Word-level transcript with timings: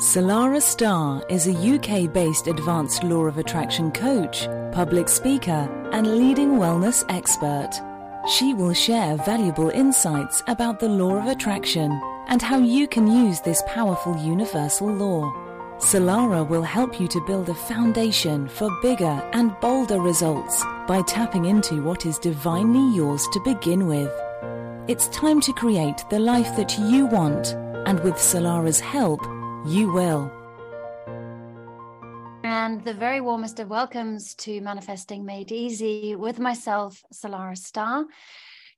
Salarah 0.00 0.62
Starre 0.62 1.22
is 1.30 1.46
a 1.46 1.52
UK 1.52 2.10
based 2.10 2.46
advanced 2.46 3.04
law 3.04 3.24
of 3.26 3.36
attraction 3.36 3.92
coach, 3.92 4.46
public 4.72 5.10
speaker, 5.10 5.68
and 5.92 6.16
leading 6.16 6.52
wellness 6.52 7.04
expert. 7.10 7.68
She 8.26 8.54
will 8.54 8.72
share 8.72 9.18
valuable 9.18 9.68
insights 9.68 10.42
about 10.46 10.80
the 10.80 10.88
law 10.88 11.16
of 11.18 11.26
attraction 11.26 12.00
and 12.28 12.40
how 12.40 12.56
you 12.56 12.88
can 12.88 13.06
use 13.06 13.42
this 13.42 13.62
powerful 13.66 14.16
universal 14.16 14.90
law. 14.90 15.30
Salarah 15.76 16.48
will 16.48 16.62
help 16.62 16.98
you 16.98 17.06
to 17.06 17.26
build 17.26 17.50
a 17.50 17.54
foundation 17.54 18.48
for 18.48 18.70
bigger 18.80 19.22
and 19.34 19.54
bolder 19.60 20.00
results 20.00 20.64
by 20.88 21.02
tapping 21.02 21.44
into 21.44 21.82
what 21.82 22.06
is 22.06 22.18
divinely 22.18 22.96
yours 22.96 23.28
to 23.34 23.40
begin 23.40 23.86
with. 23.86 24.10
It's 24.88 25.08
time 25.08 25.42
to 25.42 25.52
create 25.52 26.02
the 26.08 26.20
life 26.20 26.56
that 26.56 26.78
you 26.78 27.04
want, 27.04 27.48
and 27.86 28.00
with 28.00 28.14
Salarah's 28.14 28.80
help, 28.80 29.20
you 29.66 29.92
will. 29.92 30.30
And 32.44 32.82
the 32.84 32.94
very 32.94 33.20
warmest 33.20 33.60
of 33.60 33.68
welcomes 33.68 34.34
to 34.36 34.60
Manifesting 34.60 35.24
Made 35.24 35.52
Easy 35.52 36.16
with 36.16 36.38
myself, 36.38 37.02
Salarah 37.12 37.58
Starre, 37.58 38.06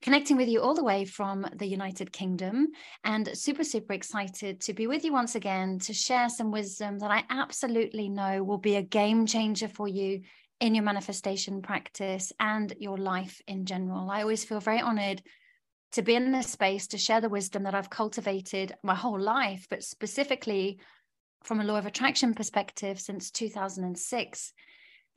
connecting 0.00 0.36
with 0.36 0.48
you 0.48 0.60
all 0.60 0.74
the 0.74 0.82
way 0.82 1.05
from 1.05 1.46
the 1.55 1.66
United 1.66 2.12
Kingdom. 2.12 2.68
And 3.05 3.28
super, 3.36 3.64
super 3.64 3.92
excited 3.92 4.60
to 4.62 4.74
be 4.74 4.86
with 4.86 5.05
you 5.05 5.12
once 5.12 5.34
again 5.36 5.78
to 5.80 5.95
share 5.95 6.28
some 6.28 6.50
wisdom 6.50 6.98
that 6.98 7.10
I 7.10 7.24
absolutely 7.30 8.08
know 8.08 8.42
will 8.42 8.58
be 8.58 8.77
a 8.77 8.83
game 8.83 9.27
changer 9.27 9.69
for 9.69 9.86
you 9.86 10.22
in 10.60 10.74
your 10.74 10.84
manifestation 10.84 11.62
practice 11.62 12.33
and 12.41 12.72
your 12.78 12.98
life 12.98 13.41
in 13.46 13.66
general. 13.66 14.10
I 14.10 14.22
always 14.22 14.44
feel 14.44 14.60
very 14.60 14.80
honored 14.80 15.22
to 15.92 16.02
be 16.02 16.14
in 16.14 16.32
this 16.32 16.51
space 16.51 16.87
to 16.88 16.98
share 16.98 17.20
the 17.20 17.28
wisdom 17.28 17.64
that 17.64 17.74
I've 17.74 17.91
cultivated 17.91 18.74
my 18.83 18.95
whole 18.95 19.20
life, 19.20 19.66
but 19.69 19.83
specifically 19.83 20.80
from 21.45 21.60
a 21.60 21.64
law 21.64 21.77
of 21.77 21.87
attraction 21.87 22.34
perspective 22.34 23.00
since 23.00 23.30
2006 23.30 24.52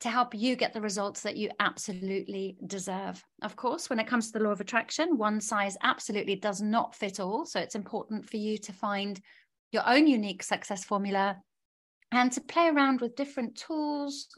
to 0.00 0.10
help 0.10 0.34
you 0.34 0.56
get 0.56 0.74
the 0.74 0.80
results 0.80 1.22
that 1.22 1.36
you 1.36 1.50
absolutely 1.58 2.56
deserve. 2.66 3.24
Of 3.42 3.56
course, 3.56 3.88
when 3.88 3.98
it 3.98 4.06
comes 4.06 4.30
to 4.30 4.38
the 4.38 4.44
law 4.44 4.50
of 4.50 4.60
attraction, 4.60 5.16
one 5.16 5.40
size 5.40 5.76
absolutely 5.82 6.36
does 6.36 6.60
not 6.60 6.94
fit 6.94 7.18
all. 7.18 7.46
So 7.46 7.58
it's 7.60 7.74
important 7.74 8.28
for 8.28 8.36
you 8.36 8.58
to 8.58 8.72
find 8.72 9.18
your 9.72 9.88
own 9.88 10.06
unique 10.06 10.42
success 10.42 10.84
formula 10.84 11.38
and 12.12 12.30
to 12.32 12.40
play 12.42 12.68
around 12.68 13.00
with 13.00 13.16
different 13.16 13.56
tools, 13.56 14.28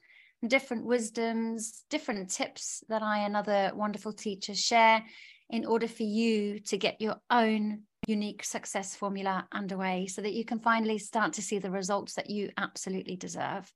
different 0.47 0.84
wisdoms, 0.84 1.83
different 1.91 2.31
tips 2.31 2.84
that 2.89 3.03
I 3.03 3.21
and 3.21 3.37
other 3.37 3.73
wonderful 3.75 4.12
teachers 4.12 4.61
share 4.61 5.03
in 5.51 5.65
order 5.65 5.89
for 5.89 6.03
you 6.03 6.61
to 6.61 6.77
get 6.77 7.01
your 7.01 7.17
own 7.31 7.83
unique 8.07 8.45
success 8.45 8.95
formula 8.95 9.47
underway 9.53 10.07
so 10.07 10.23
that 10.23 10.33
you 10.33 10.45
can 10.45 10.59
finally 10.59 10.99
start 10.99 11.35
to 11.35 11.43
see 11.43 11.59
the 11.59 11.71
results 11.71 12.15
that 12.15 12.31
you 12.31 12.51
absolutely 12.57 13.17
deserve. 13.17 13.73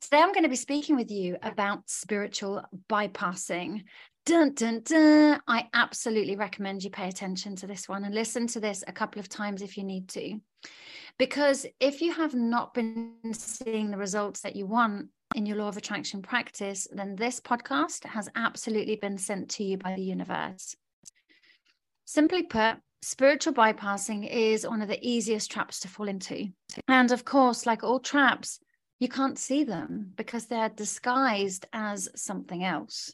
Today, 0.00 0.18
I'm 0.18 0.32
going 0.32 0.44
to 0.44 0.50
be 0.50 0.56
speaking 0.56 0.96
with 0.96 1.10
you 1.10 1.36
about 1.42 1.88
spiritual 1.88 2.62
bypassing. 2.88 3.84
Dun, 4.26 4.54
dun, 4.54 4.82
dun. 4.84 5.40
I 5.46 5.68
absolutely 5.72 6.36
recommend 6.36 6.84
you 6.84 6.90
pay 6.90 7.08
attention 7.08 7.56
to 7.56 7.66
this 7.66 7.88
one 7.88 8.04
and 8.04 8.14
listen 8.14 8.46
to 8.48 8.60
this 8.60 8.84
a 8.86 8.92
couple 8.92 9.20
of 9.20 9.28
times 9.28 9.62
if 9.62 9.76
you 9.76 9.84
need 9.84 10.08
to. 10.10 10.38
Because 11.18 11.64
if 11.80 12.02
you 12.02 12.12
have 12.12 12.34
not 12.34 12.74
been 12.74 13.14
seeing 13.32 13.90
the 13.90 13.96
results 13.96 14.40
that 14.40 14.56
you 14.56 14.66
want 14.66 15.08
in 15.34 15.46
your 15.46 15.56
law 15.56 15.68
of 15.68 15.76
attraction 15.76 16.22
practice, 16.22 16.86
then 16.92 17.16
this 17.16 17.40
podcast 17.40 18.04
has 18.04 18.28
absolutely 18.36 18.96
been 18.96 19.18
sent 19.18 19.50
to 19.50 19.64
you 19.64 19.76
by 19.76 19.94
the 19.94 20.02
universe. 20.02 20.76
Simply 22.04 22.44
put, 22.44 22.76
spiritual 23.02 23.52
bypassing 23.52 24.28
is 24.30 24.66
one 24.66 24.82
of 24.82 24.88
the 24.88 25.06
easiest 25.06 25.50
traps 25.50 25.80
to 25.80 25.88
fall 25.88 26.08
into. 26.08 26.48
And 26.88 27.12
of 27.12 27.24
course, 27.24 27.66
like 27.66 27.82
all 27.82 28.00
traps, 28.00 28.60
you 28.98 29.08
can't 29.08 29.38
see 29.38 29.64
them 29.64 30.12
because 30.16 30.46
they're 30.46 30.68
disguised 30.68 31.66
as 31.72 32.08
something 32.14 32.64
else. 32.64 33.12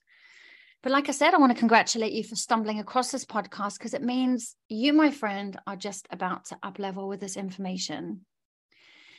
But 0.83 0.93
like 0.93 1.09
I 1.09 1.13
said, 1.13 1.33
I 1.33 1.39
want 1.39 1.53
to 1.53 1.59
congratulate 1.59 2.13
you 2.13 2.25
for 2.25 2.35
stumbling 2.35 2.81
across 2.81 3.13
this 3.13 3.25
podcast 3.25 3.79
because 3.79 3.95
it 3.95 4.03
means 4.03 4.57
you, 4.69 4.93
my 4.93 5.11
friend, 5.11 5.59
are 5.67 5.77
just 5.77 6.09
about 6.11 6.47
to 6.47 6.59
up 6.63 6.79
level 6.79 7.09
with 7.09 7.21
this 7.21 7.37
information. 7.37 8.27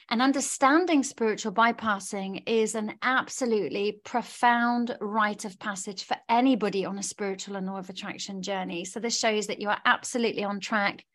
And 0.09 0.21
understanding 0.21 1.03
spiritual 1.03 1.53
bypassing 1.53 2.43
is 2.45 2.75
an 2.75 2.95
absolutely 3.01 3.99
profound 4.03 4.95
rite 4.99 5.45
of 5.45 5.59
passage 5.59 6.03
for 6.03 6.17
anybody 6.29 6.85
on 6.85 6.97
a 6.97 7.03
spiritual 7.03 7.55
and 7.55 7.65
law 7.67 7.77
of 7.77 7.89
attraction 7.89 8.41
journey. 8.41 8.85
So, 8.85 8.99
this 8.99 9.17
shows 9.17 9.47
that 9.47 9.61
you 9.61 9.69
are 9.69 9.81
absolutely 9.85 10.43
on 10.43 10.59
track, 10.59 11.05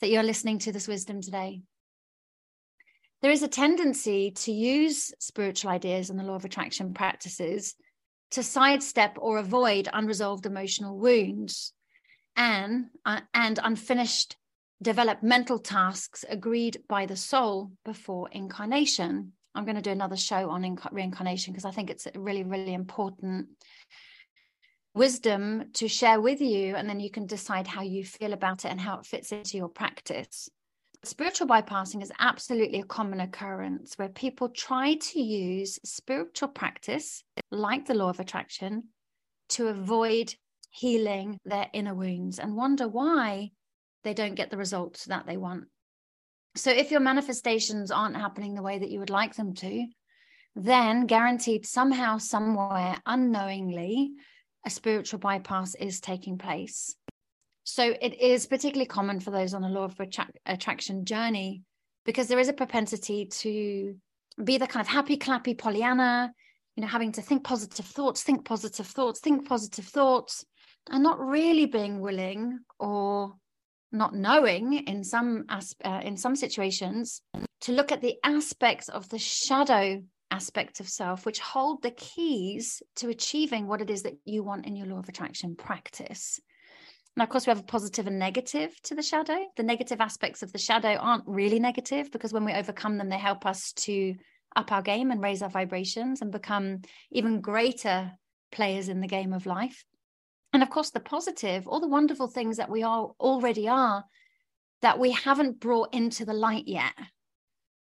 that 0.00 0.10
you're 0.10 0.22
listening 0.22 0.58
to 0.60 0.72
this 0.72 0.88
wisdom 0.88 1.20
today. 1.20 1.60
There 3.22 3.30
is 3.30 3.44
a 3.44 3.48
tendency 3.48 4.32
to 4.32 4.52
use 4.52 5.14
spiritual 5.20 5.70
ideas 5.70 6.10
and 6.10 6.18
the 6.18 6.24
law 6.24 6.34
of 6.34 6.44
attraction 6.44 6.92
practices 6.92 7.76
to 8.32 8.42
sidestep 8.42 9.16
or 9.20 9.38
avoid 9.38 9.88
unresolved 9.92 10.46
emotional 10.46 10.98
wounds 10.98 11.72
and, 12.34 12.86
uh, 13.06 13.20
and 13.32 13.60
unfinished 13.62 14.36
developmental 14.82 15.58
tasks 15.58 16.24
agreed 16.28 16.82
by 16.88 17.06
the 17.06 17.16
soul 17.16 17.70
before 17.84 18.28
incarnation. 18.32 19.32
I'm 19.54 19.64
going 19.64 19.76
to 19.76 19.82
do 19.82 19.90
another 19.90 20.16
show 20.16 20.50
on 20.50 20.62
inc- 20.62 20.92
reincarnation 20.92 21.52
because 21.52 21.64
I 21.64 21.70
think 21.70 21.90
it's 21.90 22.06
a 22.06 22.18
really, 22.18 22.42
really 22.42 22.74
important 22.74 23.48
wisdom 24.94 25.70
to 25.74 25.88
share 25.88 26.20
with 26.20 26.40
you, 26.40 26.76
and 26.76 26.88
then 26.88 27.00
you 27.00 27.10
can 27.10 27.26
decide 27.26 27.66
how 27.66 27.82
you 27.82 28.04
feel 28.04 28.32
about 28.32 28.64
it 28.64 28.70
and 28.70 28.80
how 28.80 28.98
it 28.98 29.06
fits 29.06 29.32
into 29.32 29.56
your 29.56 29.68
practice. 29.68 30.48
Spiritual 31.04 31.48
bypassing 31.48 32.02
is 32.02 32.12
absolutely 32.18 32.80
a 32.80 32.84
common 32.84 33.20
occurrence 33.20 33.94
where 33.96 34.08
people 34.08 34.48
try 34.48 34.94
to 34.94 35.20
use 35.20 35.78
spiritual 35.84 36.48
practice, 36.48 37.24
like 37.50 37.86
the 37.86 37.94
law 37.94 38.10
of 38.10 38.20
attraction, 38.20 38.84
to 39.48 39.68
avoid 39.68 40.34
healing 40.70 41.38
their 41.44 41.68
inner 41.72 41.94
wounds 41.94 42.38
and 42.38 42.54
wonder 42.54 42.86
why 42.86 43.50
they 44.04 44.14
don't 44.14 44.34
get 44.34 44.50
the 44.50 44.56
results 44.56 45.06
that 45.06 45.26
they 45.26 45.36
want. 45.36 45.64
So 46.54 46.70
if 46.70 46.90
your 46.90 47.00
manifestations 47.00 47.90
aren't 47.90 48.16
happening 48.16 48.54
the 48.54 48.62
way 48.62 48.78
that 48.78 48.90
you 48.90 48.98
would 48.98 49.10
like 49.10 49.34
them 49.34 49.54
to, 49.54 49.86
then 50.54 51.06
guaranteed 51.06 51.64
somehow, 51.64 52.18
somewhere, 52.18 52.96
unknowingly, 53.06 54.12
a 54.66 54.70
spiritual 54.70 55.18
bypass 55.18 55.74
is 55.74 56.00
taking 56.00 56.36
place. 56.38 56.94
So 57.64 57.94
it 58.00 58.20
is 58.20 58.46
particularly 58.46 58.86
common 58.86 59.20
for 59.20 59.30
those 59.30 59.54
on 59.54 59.64
a 59.64 59.68
law 59.68 59.84
of 59.84 59.98
attra- 60.00 60.28
attraction 60.44 61.04
journey 61.04 61.62
because 62.04 62.28
there 62.28 62.40
is 62.40 62.48
a 62.48 62.52
propensity 62.52 63.26
to 63.26 63.94
be 64.42 64.58
the 64.58 64.66
kind 64.66 64.84
of 64.84 64.88
happy, 64.88 65.16
clappy 65.16 65.56
Pollyanna, 65.56 66.32
you 66.76 66.82
know, 66.82 66.88
having 66.88 67.12
to 67.12 67.22
think 67.22 67.44
positive 67.44 67.86
thoughts, 67.86 68.22
think 68.22 68.44
positive 68.44 68.86
thoughts, 68.86 69.20
think 69.20 69.48
positive 69.48 69.84
thoughts, 69.84 70.44
and 70.90 71.02
not 71.02 71.20
really 71.20 71.66
being 71.66 72.00
willing 72.00 72.58
or 72.78 73.34
not 73.92 74.14
knowing 74.14 74.74
in 74.74 75.04
some 75.04 75.44
uh, 75.48 76.00
in 76.02 76.16
some 76.16 76.34
situations 76.34 77.22
to 77.60 77.72
look 77.72 77.92
at 77.92 78.00
the 78.00 78.16
aspects 78.24 78.88
of 78.88 79.08
the 79.08 79.18
shadow 79.18 80.02
aspect 80.30 80.80
of 80.80 80.88
self 80.88 81.26
which 81.26 81.40
hold 81.40 81.82
the 81.82 81.90
keys 81.90 82.82
to 82.96 83.10
achieving 83.10 83.66
what 83.66 83.82
it 83.82 83.90
is 83.90 84.02
that 84.02 84.16
you 84.24 84.42
want 84.42 84.66
in 84.66 84.76
your 84.76 84.86
law 84.86 84.98
of 84.98 85.08
attraction 85.08 85.54
practice. 85.54 86.40
Now 87.16 87.24
of 87.24 87.30
course 87.30 87.46
we 87.46 87.50
have 87.50 87.60
a 87.60 87.64
positive 87.64 88.06
and 88.06 88.18
negative 88.18 88.74
to 88.84 88.94
the 88.94 89.02
shadow. 89.02 89.38
The 89.56 89.62
negative 89.62 90.00
aspects 90.00 90.42
of 90.42 90.52
the 90.52 90.58
shadow 90.58 90.94
aren't 90.94 91.24
really 91.26 91.60
negative 91.60 92.10
because 92.10 92.32
when 92.32 92.46
we 92.46 92.54
overcome 92.54 92.96
them 92.96 93.10
they 93.10 93.18
help 93.18 93.44
us 93.44 93.72
to 93.72 94.14
up 94.56 94.72
our 94.72 94.82
game 94.82 95.10
and 95.10 95.22
raise 95.22 95.42
our 95.42 95.50
vibrations 95.50 96.22
and 96.22 96.32
become 96.32 96.80
even 97.10 97.40
greater 97.40 98.12
players 98.50 98.88
in 98.88 99.00
the 99.00 99.06
game 99.06 99.32
of 99.32 99.46
life 99.46 99.84
and 100.52 100.62
of 100.62 100.70
course 100.70 100.90
the 100.90 101.00
positive 101.00 101.66
all 101.66 101.80
the 101.80 101.88
wonderful 101.88 102.28
things 102.28 102.56
that 102.56 102.70
we 102.70 102.82
are 102.82 103.12
already 103.20 103.68
are 103.68 104.04
that 104.82 104.98
we 104.98 105.12
haven't 105.12 105.60
brought 105.60 105.94
into 105.94 106.24
the 106.24 106.34
light 106.34 106.66
yet. 106.66 106.92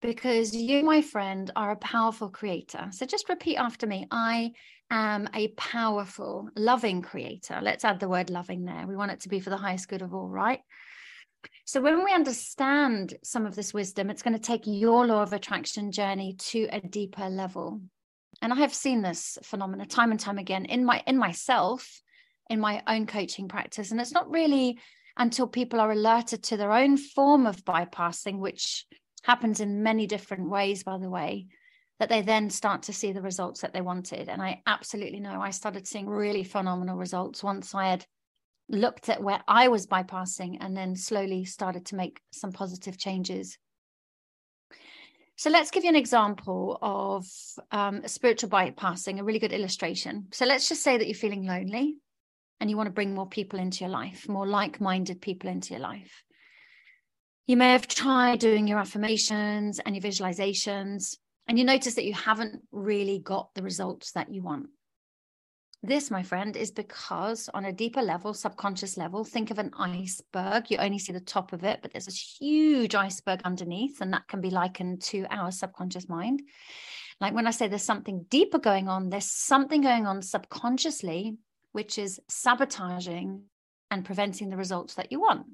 Because 0.02 0.56
you 0.56 0.84
my 0.84 1.02
friend 1.02 1.52
are 1.56 1.72
a 1.72 1.78
powerful 1.78 2.30
creator. 2.30 2.88
So 2.92 3.06
just 3.06 3.30
repeat 3.30 3.58
after 3.58 3.88
me. 3.88 4.08
I 4.12 4.52
am 4.90 5.30
a 5.34 5.50
powerful 5.50 6.50
loving 6.56 7.02
creator. 7.02 7.60
Let's 7.62 7.86
add 7.86 8.00
the 8.00 8.10
word 8.10 8.30
loving 8.30 8.66
there. 8.66 8.86
We 8.88 8.96
want 8.96 9.12
it 9.12 9.22
to 9.22 9.30
be 9.30 9.40
for 9.40 9.52
the 9.52 9.58
highest 9.58 9.88
good 9.88 10.02
of 10.02 10.14
all 10.14 10.28
right? 10.28 10.60
So 11.66 11.82
when 11.82 12.04
we 12.04 12.14
understand 12.14 13.14
some 13.24 13.46
of 13.46 13.56
this 13.56 13.74
wisdom 13.74 14.10
it's 14.10 14.22
going 14.22 14.36
to 14.36 14.40
take 14.40 14.64
your 14.66 15.08
law 15.08 15.24
of 15.24 15.34
attraction 15.34 15.92
journey 15.92 16.36
to 16.38 16.68
a 16.72 16.82
deeper 16.82 17.30
level. 17.30 17.82
And 18.42 18.52
i 18.52 18.56
have 18.58 18.74
seen 18.74 19.02
this 19.02 19.38
phenomena 19.44 19.86
time 19.86 20.12
and 20.12 20.20
time 20.20 20.40
again 20.40 20.66
in 20.66 20.84
my 20.84 21.04
in 21.06 21.18
myself 21.18 22.01
in 22.52 22.60
my 22.60 22.84
own 22.86 23.08
coaching 23.08 23.48
practice. 23.48 23.92
And 23.92 24.02
it's 24.02 24.12
not 24.12 24.30
really 24.30 24.78
until 25.16 25.48
people 25.48 25.80
are 25.80 25.92
alerted 25.92 26.44
to 26.44 26.58
their 26.58 26.74
own 26.74 26.98
form 26.98 27.48
of 27.48 27.64
bypassing, 27.64 28.40
which 28.40 28.86
happens 29.24 29.62
in 29.62 29.84
many 29.84 30.06
different 30.06 30.50
ways, 30.50 30.84
by 30.84 30.98
the 30.98 31.10
way, 31.10 31.48
that 32.00 32.10
they 32.10 32.22
then 32.22 32.50
start 32.50 32.84
to 32.84 32.94
see 32.94 33.14
the 33.14 33.22
results 33.22 33.62
that 33.62 33.74
they 33.74 33.80
wanted. 33.80 34.28
And 34.28 34.42
I 34.42 34.62
absolutely 34.68 35.22
know 35.22 35.40
I 35.40 35.52
started 35.52 35.88
seeing 35.88 36.08
really 36.08 36.44
phenomenal 36.44 36.98
results 36.98 37.42
once 37.42 37.74
I 37.74 37.88
had 37.88 38.06
looked 38.68 39.08
at 39.08 39.24
where 39.24 39.42
I 39.48 39.70
was 39.70 39.88
bypassing 39.88 40.58
and 40.60 40.76
then 40.76 40.98
slowly 40.98 41.46
started 41.46 41.86
to 41.88 41.96
make 41.96 42.20
some 42.32 42.52
positive 42.52 42.98
changes. 42.98 43.58
So 45.38 45.50
let's 45.50 45.72
give 45.72 45.84
you 45.84 45.90
an 45.90 45.96
example 45.96 46.78
of 46.82 47.26
um, 47.72 48.06
spiritual 48.08 48.50
bypassing, 48.50 49.20
a 49.20 49.24
really 49.24 49.40
good 49.40 49.54
illustration. 49.54 50.28
So 50.34 50.46
let's 50.46 50.68
just 50.68 50.84
say 50.84 50.98
that 50.98 51.08
you're 51.08 51.16
feeling 51.16 51.46
lonely 51.46 51.96
and 52.62 52.70
you 52.70 52.78
want 52.78 52.88
to 52.88 52.94
bring 52.94 53.16
more 53.16 53.28
people 53.28 53.60
into 53.60 53.80
your 53.80 53.90
life, 53.90 54.30
more 54.30 54.46
like 54.46 54.80
minded 54.80 55.20
people 55.20 55.50
into 55.50 55.72
your 55.72 55.82
life. 55.82 56.24
You 57.48 57.58
may 57.58 57.72
have 57.72 57.88
tried 57.88 58.40
doing 58.40 58.68
your 58.68 58.78
affirmations 58.78 59.80
and 59.80 59.96
your 59.96 60.04
visualizations, 60.04 61.18
and 61.48 61.58
you 61.58 61.66
notice 61.66 61.96
that 61.96 62.06
you 62.06 62.14
haven't 62.14 62.62
really 62.72 63.18
got 63.18 63.50
the 63.56 63.64
results 63.64 64.12
that 64.12 64.32
you 64.32 64.44
want. 64.44 64.68
This, 65.82 66.12
my 66.12 66.22
friend, 66.22 66.56
is 66.56 66.70
because 66.70 67.50
on 67.52 67.66
a 67.66 67.74
deeper 67.74 68.04
level, 68.04 68.36
subconscious 68.36 68.96
level, 68.96 69.24
think 69.24 69.50
of 69.50 69.58
an 69.58 69.72
iceberg. 69.76 70.70
You 70.70 70.78
only 70.78 71.00
see 71.00 71.14
the 71.14 71.20
top 71.20 71.54
of 71.54 71.64
it, 71.64 71.80
but 71.82 71.92
there's 71.92 72.08
a 72.08 72.12
huge 72.12 72.94
iceberg 72.94 73.42
underneath, 73.44 74.02
and 74.02 74.14
that 74.14 74.28
can 74.28 74.40
be 74.40 74.52
likened 74.52 75.02
to 75.06 75.26
our 75.32 75.50
subconscious 75.50 76.08
mind. 76.08 76.44
Like 77.20 77.34
when 77.34 77.48
I 77.48 77.52
say 77.52 77.68
there's 77.68 77.82
something 77.82 78.28
deeper 78.30 78.60
going 78.60 78.88
on, 78.88 79.10
there's 79.10 79.32
something 79.32 79.82
going 79.82 80.06
on 80.06 80.22
subconsciously, 80.22 81.38
which 81.72 81.98
is 81.98 82.20
sabotaging 82.30 83.44
and 83.90 84.06
preventing 84.06 84.50
the 84.50 84.58
results 84.58 84.96
that 84.96 85.12
you 85.12 85.20
want. 85.20 85.46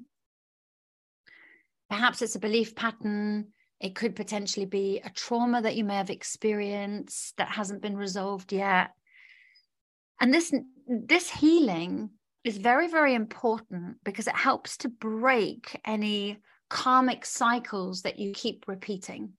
Perhaps 1.90 2.22
it's 2.22 2.34
a 2.34 2.40
belief 2.40 2.74
pattern. 2.74 3.48
It 3.80 3.94
could 3.94 4.16
potentially 4.16 4.66
be 4.66 5.00
a 5.04 5.10
trauma 5.10 5.62
that 5.62 5.76
you 5.76 5.84
may 5.84 5.96
have 5.96 6.10
experienced 6.10 7.36
that 7.36 7.48
hasn't 7.48 7.82
been 7.82 7.96
resolved 7.96 8.52
yet 8.52 8.90
and 10.20 10.32
this 10.32 10.52
this 10.86 11.30
healing 11.30 12.10
is 12.44 12.58
very 12.58 12.88
very 12.88 13.14
important 13.14 13.96
because 14.04 14.26
it 14.26 14.36
helps 14.36 14.76
to 14.78 14.88
break 14.88 15.80
any 15.84 16.38
karmic 16.70 17.24
cycles 17.24 18.02
that 18.02 18.18
you 18.18 18.32
keep 18.32 18.64
repeating 18.66 19.32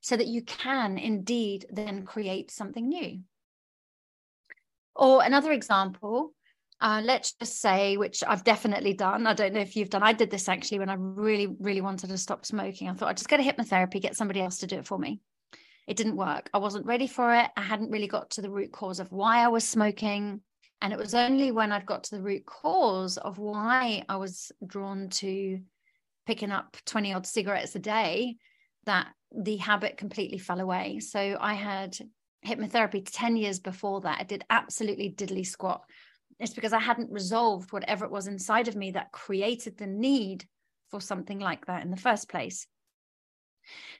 so 0.00 0.16
that 0.16 0.26
you 0.26 0.42
can 0.42 0.98
indeed 0.98 1.66
then 1.70 2.04
create 2.04 2.50
something 2.50 2.88
new 2.88 3.20
or 4.96 5.22
another 5.22 5.52
example 5.52 6.32
uh, 6.80 7.00
let's 7.04 7.34
just 7.34 7.60
say 7.60 7.96
which 7.96 8.24
i've 8.26 8.44
definitely 8.44 8.92
done 8.92 9.26
i 9.26 9.34
don't 9.34 9.52
know 9.54 9.60
if 9.60 9.76
you've 9.76 9.90
done 9.90 10.02
i 10.02 10.12
did 10.12 10.30
this 10.30 10.48
actually 10.48 10.78
when 10.78 10.90
i 10.90 10.94
really 10.98 11.46
really 11.60 11.80
wanted 11.80 12.08
to 12.08 12.18
stop 12.18 12.44
smoking 12.44 12.88
i 12.88 12.92
thought 12.92 13.08
i'd 13.08 13.16
just 13.16 13.28
go 13.28 13.36
to 13.36 13.42
hypnotherapy 13.42 14.00
get 14.00 14.16
somebody 14.16 14.40
else 14.40 14.58
to 14.58 14.66
do 14.66 14.76
it 14.76 14.86
for 14.86 14.98
me 14.98 15.20
it 15.86 15.96
didn't 15.96 16.16
work. 16.16 16.48
I 16.54 16.58
wasn't 16.58 16.86
ready 16.86 17.06
for 17.06 17.34
it. 17.34 17.50
I 17.56 17.62
hadn't 17.62 17.90
really 17.90 18.06
got 18.06 18.30
to 18.32 18.42
the 18.42 18.50
root 18.50 18.72
cause 18.72 19.00
of 19.00 19.10
why 19.10 19.44
I 19.44 19.48
was 19.48 19.66
smoking. 19.66 20.40
And 20.80 20.92
it 20.92 20.98
was 20.98 21.14
only 21.14 21.50
when 21.52 21.72
I'd 21.72 21.86
got 21.86 22.04
to 22.04 22.16
the 22.16 22.22
root 22.22 22.44
cause 22.46 23.16
of 23.18 23.38
why 23.38 24.04
I 24.08 24.16
was 24.16 24.52
drawn 24.64 25.08
to 25.10 25.60
picking 26.26 26.52
up 26.52 26.76
20 26.86 27.14
odd 27.14 27.26
cigarettes 27.26 27.74
a 27.74 27.80
day 27.80 28.36
that 28.84 29.08
the 29.32 29.56
habit 29.56 29.96
completely 29.96 30.38
fell 30.38 30.60
away. 30.60 31.00
So 31.00 31.36
I 31.40 31.54
had 31.54 31.96
hypnotherapy 32.46 33.06
10 33.10 33.36
years 33.36 33.60
before 33.60 34.00
that. 34.02 34.20
I 34.20 34.24
did 34.24 34.44
absolutely 34.50 35.10
diddly 35.10 35.46
squat. 35.46 35.84
It's 36.38 36.54
because 36.54 36.72
I 36.72 36.80
hadn't 36.80 37.12
resolved 37.12 37.72
whatever 37.72 38.04
it 38.04 38.10
was 38.10 38.26
inside 38.26 38.68
of 38.68 38.76
me 38.76 38.92
that 38.92 39.12
created 39.12 39.76
the 39.76 39.86
need 39.86 40.44
for 40.90 41.00
something 41.00 41.38
like 41.38 41.66
that 41.66 41.84
in 41.84 41.90
the 41.90 41.96
first 41.96 42.28
place. 42.28 42.66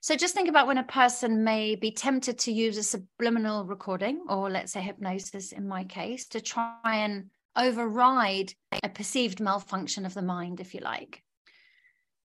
So 0.00 0.16
just 0.16 0.34
think 0.34 0.48
about 0.48 0.66
when 0.66 0.78
a 0.78 0.84
person 0.84 1.44
may 1.44 1.76
be 1.76 1.92
tempted 1.92 2.38
to 2.40 2.52
use 2.52 2.76
a 2.76 2.82
subliminal 2.82 3.64
recording, 3.64 4.24
or 4.28 4.50
let's 4.50 4.72
say 4.72 4.80
hypnosis 4.80 5.52
in 5.52 5.68
my 5.68 5.84
case, 5.84 6.26
to 6.28 6.40
try 6.40 6.76
and 6.84 7.30
override 7.56 8.52
a 8.82 8.88
perceived 8.88 9.40
malfunction 9.40 10.04
of 10.04 10.14
the 10.14 10.22
mind, 10.22 10.60
if 10.60 10.74
you 10.74 10.80
like. 10.80 11.22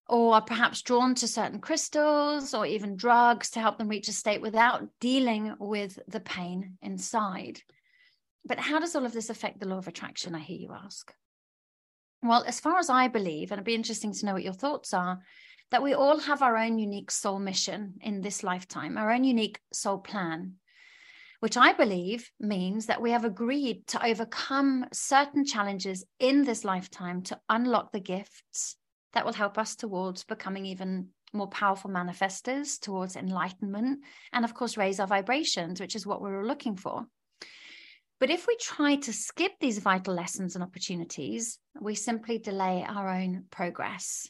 Or 0.10 0.36
are 0.36 0.42
perhaps 0.42 0.82
drawn 0.82 1.16
to 1.16 1.28
certain 1.28 1.60
crystals 1.60 2.54
or 2.54 2.66
even 2.66 2.96
drugs 2.96 3.50
to 3.52 3.60
help 3.60 3.78
them 3.78 3.90
reach 3.90 4.08
a 4.08 4.14
state 4.14 4.42
without 4.42 4.88
dealing 5.02 5.54
with 5.60 6.00
the 6.08 6.22
pain 6.22 6.78
inside. 6.82 7.62
But 8.46 8.60
how 8.60 8.80
does 8.80 8.96
all 8.96 9.06
of 9.06 9.12
this 9.12 9.30
affect 9.30 9.60
the 9.60 9.68
law 9.68 9.78
of 9.78 9.88
attraction? 9.88 10.34
I 10.34 10.40
hear 10.40 10.58
you 10.58 10.72
ask. 10.74 11.14
Well, 12.24 12.44
as 12.48 12.60
far 12.60 12.78
as 12.78 12.90
I 12.90 13.10
believe, 13.10 13.52
and 13.52 13.58
it'd 13.60 13.66
be 13.66 13.76
interesting 13.76 14.14
to 14.14 14.26
know 14.26 14.34
what 14.34 14.44
your 14.44 14.54
thoughts 14.54 14.94
are, 14.94 15.20
that 15.72 15.84
we 15.84 15.94
all 15.94 16.20
have 16.20 16.42
our 16.42 16.56
own 16.58 16.80
unique 16.80 17.12
soul 17.12 17.40
mission 17.40 17.96
in 18.02 18.22
this 18.22 18.44
lifetime, 18.44 18.98
our 18.98 19.12
own 19.12 19.26
unique 19.26 19.60
soul 19.74 19.98
plan, 19.98 20.54
which 21.42 21.58
I 21.58 21.74
believe 21.74 22.32
means 22.40 22.86
that 22.86 23.02
we 23.02 23.12
have 23.12 23.26
agreed 23.26 23.86
to 23.88 24.04
overcome 24.04 24.86
certain 24.94 25.46
challenges 25.46 26.06
in 26.20 26.44
this 26.44 26.64
lifetime 26.64 27.22
to 27.24 27.40
unlock 27.50 27.92
the 27.92 28.00
gifts 28.00 28.78
that 29.14 29.26
will 29.26 29.34
help 29.34 29.58
us 29.58 29.76
towards 29.76 30.24
becoming 30.24 30.66
even 30.66 31.10
more 31.34 31.48
powerful 31.48 31.90
manifestors, 31.90 32.80
towards 32.80 33.16
enlightenment, 33.16 34.02
and 34.32 34.46
of 34.46 34.54
course, 34.54 34.78
raise 34.78 35.00
our 35.00 35.08
vibrations, 35.08 35.80
which 35.80 35.96
is 35.96 36.06
what 36.06 36.22
we 36.22 36.30
are 36.30 36.46
looking 36.46 36.76
for. 36.76 37.06
But 38.20 38.30
if 38.30 38.48
we 38.48 38.58
try 38.60 38.96
to 38.96 39.14
skip 39.14 39.54
these 39.60 39.78
vital 39.78 40.14
lessons 40.14 40.56
and 40.56 40.64
opportunities, 40.64 41.60
we 41.80 41.94
simply 41.94 42.40
delay 42.40 42.84
our 42.88 43.10
own 43.10 43.46
progress. 43.52 44.28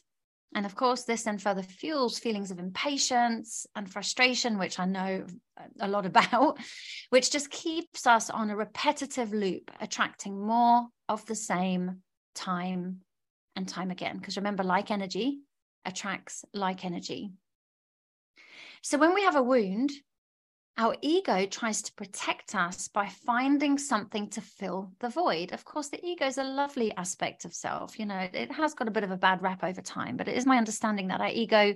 And 0.54 0.66
of 0.66 0.74
course, 0.74 1.04
this 1.04 1.22
then 1.22 1.38
further 1.38 1.62
fuels 1.62 2.18
feelings 2.18 2.50
of 2.50 2.58
impatience 2.58 3.66
and 3.74 3.90
frustration, 3.90 4.58
which 4.58 4.78
I 4.78 4.86
know 4.86 5.26
a 5.80 5.88
lot 5.88 6.06
about, 6.06 6.58
which 7.10 7.30
just 7.30 7.50
keeps 7.50 8.06
us 8.06 8.30
on 8.30 8.50
a 8.50 8.56
repetitive 8.56 9.32
loop, 9.32 9.70
attracting 9.80 10.38
more 10.38 10.86
of 11.08 11.24
the 11.26 11.34
same 11.34 12.02
time 12.34 13.00
and 13.58 13.68
time 13.68 13.90
again. 13.90 14.16
Because 14.16 14.38
remember, 14.38 14.64
like 14.64 14.90
energy 14.90 15.40
attracts 15.84 16.44
like 16.54 16.84
energy. 16.84 17.32
So 18.82 18.96
when 18.96 19.12
we 19.14 19.24
have 19.24 19.36
a 19.36 19.42
wound, 19.42 19.90
our 20.78 20.94
ego 21.02 21.44
tries 21.44 21.82
to 21.82 21.92
protect 21.94 22.54
us 22.54 22.86
by 22.86 23.08
finding 23.08 23.76
something 23.78 24.30
to 24.30 24.40
fill 24.40 24.92
the 25.00 25.08
void. 25.08 25.52
Of 25.52 25.64
course, 25.64 25.88
the 25.88 26.04
ego 26.06 26.26
is 26.26 26.38
a 26.38 26.44
lovely 26.44 26.94
aspect 26.96 27.44
of 27.44 27.52
self. 27.52 27.98
You 27.98 28.06
know, 28.06 28.28
it 28.32 28.52
has 28.52 28.74
got 28.74 28.86
a 28.86 28.92
bit 28.92 29.02
of 29.02 29.10
a 29.10 29.16
bad 29.16 29.42
rap 29.42 29.64
over 29.64 29.82
time, 29.82 30.16
but 30.16 30.28
it 30.28 30.36
is 30.36 30.46
my 30.46 30.56
understanding 30.56 31.08
that 31.08 31.20
our 31.20 31.28
ego 31.28 31.74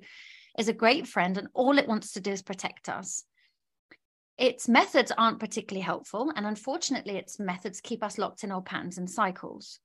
is 0.56 0.68
a 0.68 0.72
great 0.72 1.08
friend 1.08 1.36
and 1.36 1.48
all 1.52 1.78
it 1.78 1.88
wants 1.88 2.12
to 2.12 2.20
do 2.20 2.30
is 2.30 2.42
protect 2.42 2.88
us. 2.88 3.24
Its 4.38 4.68
methods 4.68 5.10
aren't 5.10 5.40
particularly 5.40 5.82
helpful, 5.82 6.32
and 6.34 6.46
unfortunately, 6.46 7.16
its 7.16 7.38
methods 7.38 7.80
keep 7.80 8.02
us 8.02 8.18
locked 8.18 8.44
in 8.44 8.52
old 8.52 8.64
patterns 8.66 8.98
and 8.98 9.10
cycles. 9.10 9.80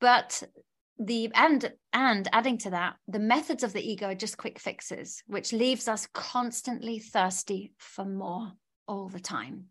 But 0.00 0.42
the 0.98 1.30
and 1.34 1.72
and 1.92 2.28
adding 2.32 2.58
to 2.58 2.70
that 2.70 2.94
the 3.08 3.18
methods 3.18 3.64
of 3.64 3.72
the 3.72 3.82
ego 3.82 4.06
are 4.06 4.14
just 4.14 4.38
quick 4.38 4.60
fixes 4.60 5.22
which 5.26 5.52
leaves 5.52 5.88
us 5.88 6.06
constantly 6.12 6.98
thirsty 6.98 7.72
for 7.78 8.04
more 8.04 8.52
all 8.86 9.08
the 9.08 9.20
time. 9.20 9.66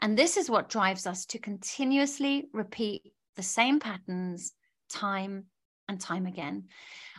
And 0.00 0.18
this 0.18 0.36
is 0.36 0.50
what 0.50 0.68
drives 0.68 1.06
us 1.06 1.24
to 1.26 1.38
continuously 1.38 2.48
repeat 2.52 3.12
the 3.36 3.42
same 3.42 3.80
patterns 3.80 4.52
time 4.90 5.44
and 5.88 6.00
time 6.00 6.26
again. 6.26 6.64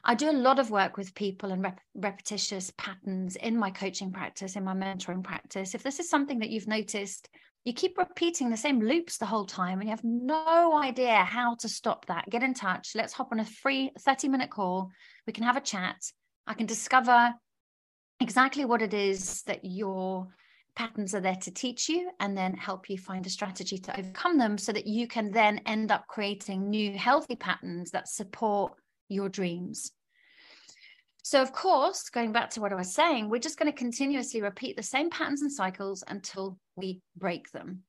I 0.04 0.16
do 0.16 0.30
a 0.30 0.32
lot 0.32 0.60
of 0.60 0.72
work 0.72 0.98
with 0.98 1.16
people 1.16 1.52
and 1.52 1.64
rep- 1.64 1.82
repetitious 1.96 2.72
patterns 2.78 3.36
in 3.36 3.58
my 3.58 3.72
coaching 3.72 4.12
practice 4.12 4.56
in 4.56 4.64
my 4.64 4.74
mentoring 4.74 5.24
practice. 5.24 5.74
If 5.74 5.84
this 5.84 6.00
is 6.00 6.10
something 6.10 6.40
that 6.40 6.50
you've 6.50 6.68
noticed 6.68 7.30
you 7.66 7.74
keep 7.74 7.98
repeating 7.98 8.50
the 8.52 8.58
same 8.58 8.80
loops 8.80 9.18
the 9.18 9.26
whole 9.26 9.46
time 9.46 9.80
and 9.80 9.90
you 9.90 9.96
have 9.96 10.04
no 10.04 10.78
idea 10.78 11.16
how 11.16 11.56
to 11.56 11.68
stop 11.68 12.06
that, 12.06 12.30
get 12.30 12.44
in 12.44 12.54
touch. 12.54 12.92
Let's 12.94 13.12
hop 13.12 13.30
on 13.32 13.40
a 13.40 13.46
free 13.46 13.92
30 14.00 14.28
minute 14.28 14.52
call. 14.52 14.92
We 15.26 15.34
can 15.34 15.44
have 15.44 15.58
a 15.58 15.62
chat. 15.62 15.98
I 16.46 16.54
can 16.54 16.68
discover 16.68 17.34
exactly 18.20 18.66
what 18.66 18.84
it 18.84 18.94
is 18.94 19.42
that 19.44 19.66
your 19.66 20.28
patterns 20.76 21.16
are 21.16 21.22
there 21.22 21.38
to 21.38 21.52
teach 21.52 21.90
you 21.90 22.12
and 22.20 22.38
then 22.38 22.54
help 22.54 22.88
you 22.88 23.00
find 23.00 23.26
a 23.26 23.32
strategy 23.32 23.80
to 23.80 23.98
overcome 23.98 24.38
them 24.38 24.60
so 24.60 24.72
that 24.72 24.86
you 24.86 25.08
can 25.08 25.32
then 25.32 25.60
end 25.66 25.92
up 25.92 26.06
creating 26.08 26.70
new 26.70 26.96
healthy 26.96 27.36
patterns 27.36 27.92
that 27.92 28.08
support 28.08 28.74
your 29.10 29.28
dreams. 29.28 29.92
So, 31.26 31.42
of 31.42 31.52
course, 31.52 32.10
going 32.10 32.34
back 32.34 32.52
to 32.52 32.62
what 32.62 32.72
I 32.72 32.76
was 32.76 32.94
saying, 32.94 33.32
we're 33.32 33.40
just 33.40 33.58
going 33.58 33.72
to 33.72 33.76
continuously 33.76 34.44
repeat 34.44 34.78
the 34.78 34.84
same 34.84 35.10
patterns 35.10 35.42
and 35.42 35.52
cycles 35.52 36.04
until 36.08 36.60
we 36.76 37.02
break 37.18 37.52
them, 37.52 37.82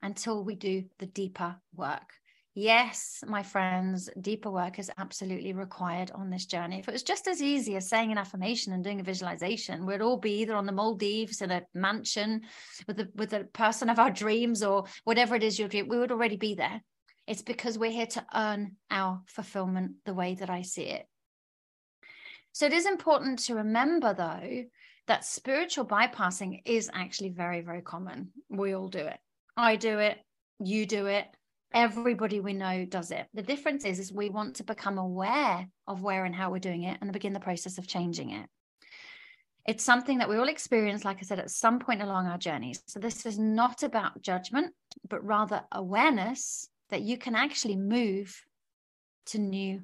until 0.00 0.42
we 0.42 0.54
do 0.54 0.84
the 0.98 1.04
deeper 1.04 1.56
work. 1.76 2.14
Yes, 2.54 3.22
my 3.26 3.42
friends, 3.42 4.08
deeper 4.18 4.50
work 4.50 4.78
is 4.78 4.90
absolutely 4.96 5.52
required 5.52 6.12
on 6.12 6.30
this 6.30 6.46
journey. 6.46 6.78
If 6.78 6.88
it 6.88 6.92
was 6.92 7.02
just 7.02 7.28
as 7.28 7.42
easy 7.42 7.76
as 7.76 7.90
saying 7.90 8.10
an 8.10 8.16
affirmation 8.16 8.72
and 8.72 8.82
doing 8.82 9.00
a 9.00 9.04
visualization, 9.04 9.84
we'd 9.84 10.00
all 10.00 10.16
be 10.16 10.40
either 10.40 10.56
on 10.56 10.64
the 10.64 10.72
Maldives 10.72 11.42
in 11.42 11.50
a 11.50 11.64
mansion 11.74 12.40
with 12.86 12.96
the 12.96 13.10
with 13.14 13.28
the 13.28 13.44
person 13.52 13.90
of 13.90 13.98
our 13.98 14.10
dreams 14.10 14.62
or 14.62 14.86
whatever 15.04 15.34
it 15.34 15.42
is 15.42 15.58
your 15.58 15.68
dream, 15.68 15.88
we 15.88 15.98
would 15.98 16.10
already 16.10 16.38
be 16.38 16.54
there. 16.54 16.80
It's 17.26 17.42
because 17.42 17.76
we're 17.76 17.90
here 17.90 18.06
to 18.06 18.24
earn 18.34 18.76
our 18.90 19.20
fulfillment 19.26 19.96
the 20.06 20.14
way 20.14 20.36
that 20.36 20.48
I 20.48 20.62
see 20.62 20.84
it. 20.84 21.06
So 22.58 22.66
it 22.66 22.72
is 22.72 22.86
important 22.86 23.38
to 23.44 23.54
remember, 23.54 24.12
though, 24.14 24.64
that 25.06 25.24
spiritual 25.24 25.84
bypassing 25.86 26.60
is 26.64 26.90
actually 26.92 27.28
very, 27.28 27.60
very 27.60 27.82
common. 27.82 28.32
We 28.48 28.72
all 28.72 28.88
do 28.88 28.98
it. 28.98 29.18
I 29.56 29.76
do 29.76 30.00
it. 30.00 30.18
You 30.58 30.84
do 30.84 31.06
it. 31.06 31.26
Everybody 31.72 32.40
we 32.40 32.54
know 32.54 32.84
does 32.84 33.12
it. 33.12 33.28
The 33.32 33.44
difference 33.44 33.84
is, 33.84 34.00
is 34.00 34.12
we 34.12 34.28
want 34.28 34.56
to 34.56 34.64
become 34.64 34.98
aware 34.98 35.68
of 35.86 36.02
where 36.02 36.24
and 36.24 36.34
how 36.34 36.50
we're 36.50 36.58
doing 36.58 36.82
it 36.82 36.98
and 37.00 37.12
begin 37.12 37.32
the 37.32 37.38
process 37.38 37.78
of 37.78 37.86
changing 37.86 38.30
it. 38.30 38.48
It's 39.64 39.84
something 39.84 40.18
that 40.18 40.28
we 40.28 40.36
all 40.36 40.48
experience, 40.48 41.04
like 41.04 41.18
I 41.18 41.26
said, 41.26 41.38
at 41.38 41.52
some 41.52 41.78
point 41.78 42.02
along 42.02 42.26
our 42.26 42.38
journeys. 42.38 42.82
So 42.88 42.98
this 42.98 43.24
is 43.24 43.38
not 43.38 43.84
about 43.84 44.20
judgment, 44.20 44.74
but 45.08 45.24
rather 45.24 45.62
awareness 45.70 46.68
that 46.90 47.02
you 47.02 47.18
can 47.18 47.36
actually 47.36 47.76
move 47.76 48.42
to 49.26 49.38
new 49.38 49.82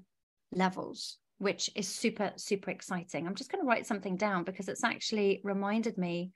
levels, 0.50 1.19
which 1.38 1.71
is 1.75 1.88
super, 1.88 2.33
super 2.37 2.71
exciting. 2.71 3.26
I'm 3.26 3.35
just 3.35 3.50
going 3.50 3.62
to 3.62 3.69
write 3.69 3.87
something 3.87 4.17
down 4.17 4.45
because 4.45 4.69
it's 4.69 4.85
actually 4.85 5.41
reminded 5.45 5.99
me 5.99 6.33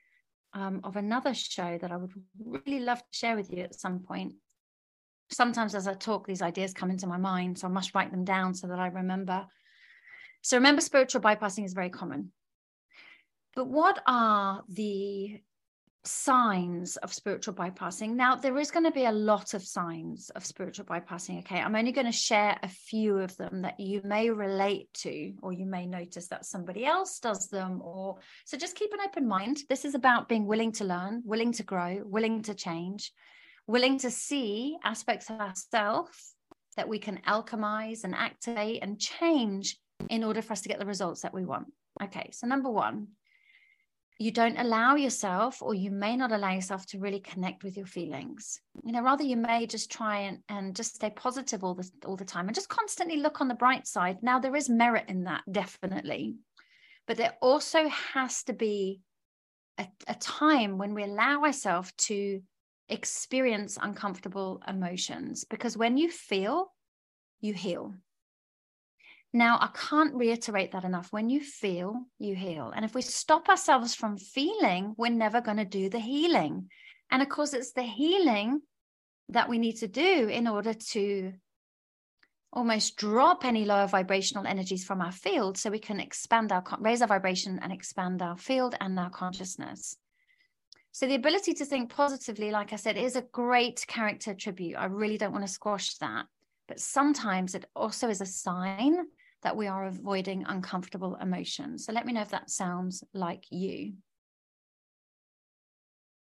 um, 0.55 0.81
of 0.85 0.97
another 0.97 1.35
show 1.35 1.79
that 1.81 1.93
I 1.93 1.97
would 1.97 2.13
really 2.45 2.81
love 2.81 2.99
to 2.99 3.19
share 3.19 3.37
with 3.37 3.53
you 3.53 3.63
at 3.63 3.79
some 3.79 4.01
point. 4.01 4.35
Sometimes 5.31 5.75
as 5.75 5.87
I 5.87 5.95
talk, 5.95 6.27
these 6.27 6.43
ideas 6.43 6.73
come 6.73 6.91
into 6.91 7.07
my 7.07 7.19
mind, 7.19 7.59
so 7.59 7.69
I 7.69 7.71
must 7.71 7.95
write 7.95 8.11
them 8.11 8.25
down 8.25 8.55
so 8.55 8.67
that 8.69 8.79
I 8.79 8.89
remember. 8.89 9.47
So 10.43 10.57
remember, 10.57 10.81
spiritual 10.81 11.21
bypassing 11.21 11.65
is 11.65 11.75
very 11.75 11.91
common. 11.91 12.33
But 13.55 13.67
what 13.67 14.01
are 14.07 14.63
the 14.69 15.41
signs 16.09 16.97
of 16.99 17.13
spiritual 17.13 17.55
bypassing. 17.55 18.15
Now, 18.15 18.35
there 18.35 18.59
is 18.59 18.71
going 18.71 18.85
to 18.85 18.91
be 18.91 19.05
a 19.05 19.13
lot 19.13 19.55
of 19.55 19.63
signs 19.63 20.31
of 20.31 20.45
spiritual 20.45 20.87
bypassing. 20.87 21.39
Okay. 21.41 21.61
I'm 21.61 21.77
only 21.77 21.93
going 21.93 22.07
to 22.07 22.13
share 22.13 22.59
a 22.63 22.69
few 22.69 23.19
of 23.19 23.37
them 23.37 23.63
that 23.63 23.79
you 23.79 24.01
may 24.05 24.31
relate 24.31 24.93
to, 24.95 25.35
or 25.43 25.53
you 25.53 25.67
may 25.67 25.87
notice 25.87 26.29
that 26.29 26.47
somebody 26.47 26.85
else 26.85 27.19
does 27.19 27.49
them. 27.49 27.81
Or 27.83 28.19
so 28.45 28.57
just 28.57 28.77
keep 28.77 28.93
an 28.93 29.01
open 29.07 29.29
mind. 29.29 29.59
This 29.69 29.85
is 29.85 29.95
about 29.95 30.29
being 30.29 30.47
willing 30.47 30.73
to 30.73 30.85
learn, 30.85 31.23
willing 31.25 31.53
to 31.53 31.63
grow, 31.63 32.03
willing 32.05 32.43
to 32.43 32.55
change, 32.55 33.13
willing 33.67 33.99
to 33.99 34.11
see 34.11 34.77
aspects 34.85 35.31
of 35.31 35.41
ourselves 35.41 36.35
that 36.77 36.89
we 36.89 36.99
can 36.99 37.21
alchemize 37.27 38.05
and 38.05 38.15
activate 38.15 38.83
and 38.83 38.99
change 38.99 39.77
in 40.11 40.25
order 40.25 40.41
for 40.41 40.53
us 40.53 40.63
to 40.63 40.69
get 40.69 40.79
the 40.79 40.87
results 40.87 41.23
that 41.23 41.35
we 41.35 41.45
want. 41.45 41.67
Okay. 42.03 42.31
So, 42.33 42.47
number 42.47 42.71
one, 42.71 43.09
you 44.19 44.33
don't 44.33 44.59
allow 44.59 44.97
yourself 44.97 45.63
or 45.63 45.75
you 45.75 45.93
may 45.93 46.17
not 46.17 46.33
allow 46.33 46.53
yourself 46.53 46.85
to 46.87 46.99
really 46.99 47.21
connect 47.21 47.63
with 47.63 47.77
your 47.77 47.87
feelings. 47.87 48.61
You 48.85 48.93
know 48.93 49.03
rather 49.03 49.23
you 49.23 49.37
may 49.37 49.67
just 49.67 49.93
try 49.93 50.21
and, 50.21 50.39
and 50.49 50.75
just 50.75 50.97
stay 50.97 51.11
positive 51.11 51.63
all 51.63 51.75
the 51.75 51.89
all 52.05 52.17
the 52.17 52.25
time 52.25 52.47
and 52.49 52.55
just 52.55 52.69
constantly 52.69 53.19
look 53.19 53.41
on 53.41 53.49
the 53.49 53.55
bright 53.55 53.87
side. 53.87 54.19
Now 54.21 54.41
there 54.41 54.57
is 54.57 54.69
merit 54.69 55.05
in 55.09 55.25
that 55.25 55.43
definitely. 55.51 56.37
But 57.07 57.17
there 57.17 57.37
also 57.41 57.89
has 57.89 58.43
to 58.45 58.53
be 58.53 59.01
a, 59.79 59.87
a 60.09 60.15
time 60.17 60.79
when 60.79 60.95
we 60.95 61.05
allow 61.05 61.45
ourselves 61.45 61.93
to 61.99 62.43
experience 62.89 63.79
uncomfortable 63.81 64.63
emotions 64.67 65.45
because 65.45 65.77
when 65.77 65.97
you 65.97 66.11
feel 66.11 66.73
you 67.41 67.53
heal 67.55 67.95
now, 69.33 69.59
I 69.61 69.69
can't 69.75 70.15
reiterate 70.15 70.73
that 70.73 70.85
enough. 70.85 71.09
When 71.13 71.29
you 71.29 71.41
feel, 71.41 72.07
you 72.19 72.35
heal. 72.35 72.73
And 72.75 72.85
if 72.85 72.95
we 72.95 73.03
stop 73.03 73.49
ourselves 73.49 73.95
from 73.95 74.17
feeling, 74.17 74.95
we're 74.97 75.11
never 75.11 75.43
going 75.43 75.59
to 75.59 75.67
do 75.67 75.91
the 75.91 75.99
healing. 75.99 76.71
And 77.11 77.21
of 77.21 77.29
course, 77.29 77.53
it's 77.53 77.73
the 77.73 77.83
healing 77.83 78.63
that 79.29 79.49
we 79.49 79.59
need 79.59 79.77
to 79.79 79.89
do 79.89 80.29
in 80.29 80.49
order 80.49 80.73
to 80.73 81.33
almost 82.55 82.97
drop 82.97 83.45
any 83.45 83.67
lower 83.67 83.87
vibrational 83.87 84.47
energies 84.47 84.85
from 84.85 85.03
our 85.03 85.13
field 85.13 85.59
so 85.59 85.71
we 85.71 85.79
can 85.79 86.01
expand 86.01 86.51
our 86.51 86.65
raise 86.81 87.03
our 87.03 87.09
vibration 87.09 87.59
and 87.63 87.71
expand 87.71 88.23
our 88.23 88.39
field 88.39 88.75
and 88.81 88.99
our 88.99 89.11
consciousness 89.11 89.97
so 90.93 91.07
the 91.07 91.15
ability 91.15 91.53
to 91.53 91.67
think 91.67 91.95
positively 91.95 92.51
like 92.51 92.73
i 92.73 92.77
said 92.77 92.97
is 92.97 93.17
a 93.17 93.27
great 93.33 93.85
character 93.87 94.31
attribute 94.31 94.79
i 94.79 94.87
really 94.87 95.19
don't 95.19 95.33
want 95.33 95.47
to 95.47 95.53
squash 95.53 95.95
that 95.97 96.25
but 96.69 96.81
sometimes 96.81 97.55
it 97.55 97.67
also 97.77 98.09
is 98.09 98.23
a 98.23 98.27
sign 98.27 98.97
that 99.43 99.57
we 99.57 99.67
are 99.67 99.87
avoiding 99.87 100.45
uncomfortable 100.47 101.17
emotions. 101.21 101.87
So 101.87 101.93
let 101.93 102.07
me 102.07 102.13
know 102.13 102.23
if 102.23 102.31
that 102.31 102.51
sounds 102.51 103.05
like 103.15 103.45
you. 103.51 103.95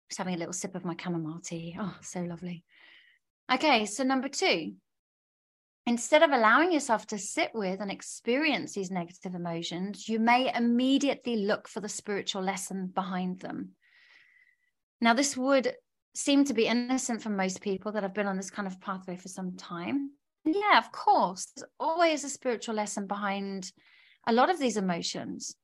Just 0.10 0.18
having 0.18 0.36
a 0.36 0.38
little 0.38 0.54
sip 0.54 0.76
of 0.76 0.86
my 0.86 0.96
chamomile 1.02 1.40
tea. 1.44 1.76
Oh, 1.80 1.96
so 2.02 2.22
lovely. 2.22 2.64
Okay, 3.52 3.86
so 3.86 4.04
number 4.04 4.28
two, 4.28 4.74
instead 5.86 6.22
of 6.22 6.32
allowing 6.32 6.72
yourself 6.72 7.08
to 7.08 7.18
sit 7.18 7.52
with 7.54 7.80
and 7.80 7.92
experience 7.92 8.74
these 8.74 8.92
negative 8.92 9.36
emotions, 9.36 10.08
you 10.08 10.20
may 10.20 10.54
immediately 10.54 11.38
look 11.38 11.68
for 11.68 11.80
the 11.80 11.90
spiritual 11.90 12.42
lesson 12.42 12.88
behind 12.88 13.40
them. 13.40 13.72
Now, 15.00 15.14
this 15.14 15.38
would 15.38 15.74
seem 16.14 16.44
to 16.46 16.54
be 16.54 16.66
innocent 16.66 17.22
for 17.22 17.30
most 17.30 17.62
people 17.62 17.92
that 17.94 18.04
have 18.04 18.14
been 18.14 18.28
on 18.28 18.36
this 18.36 18.50
kind 18.50 18.68
of 18.68 18.82
pathway 18.82 19.16
for 19.16 19.28
some 19.28 19.56
time 19.56 20.12
yeah, 20.56 20.78
of 20.78 20.92
course. 20.92 21.46
There's 21.56 21.70
always 21.80 22.24
a 22.24 22.30
spiritual 22.30 22.76
lesson 22.76 23.08
behind 23.08 23.72
a 24.26 24.34
lot 24.34 24.50
of 24.50 24.60
these 24.60 24.78
emotions. 24.78 25.56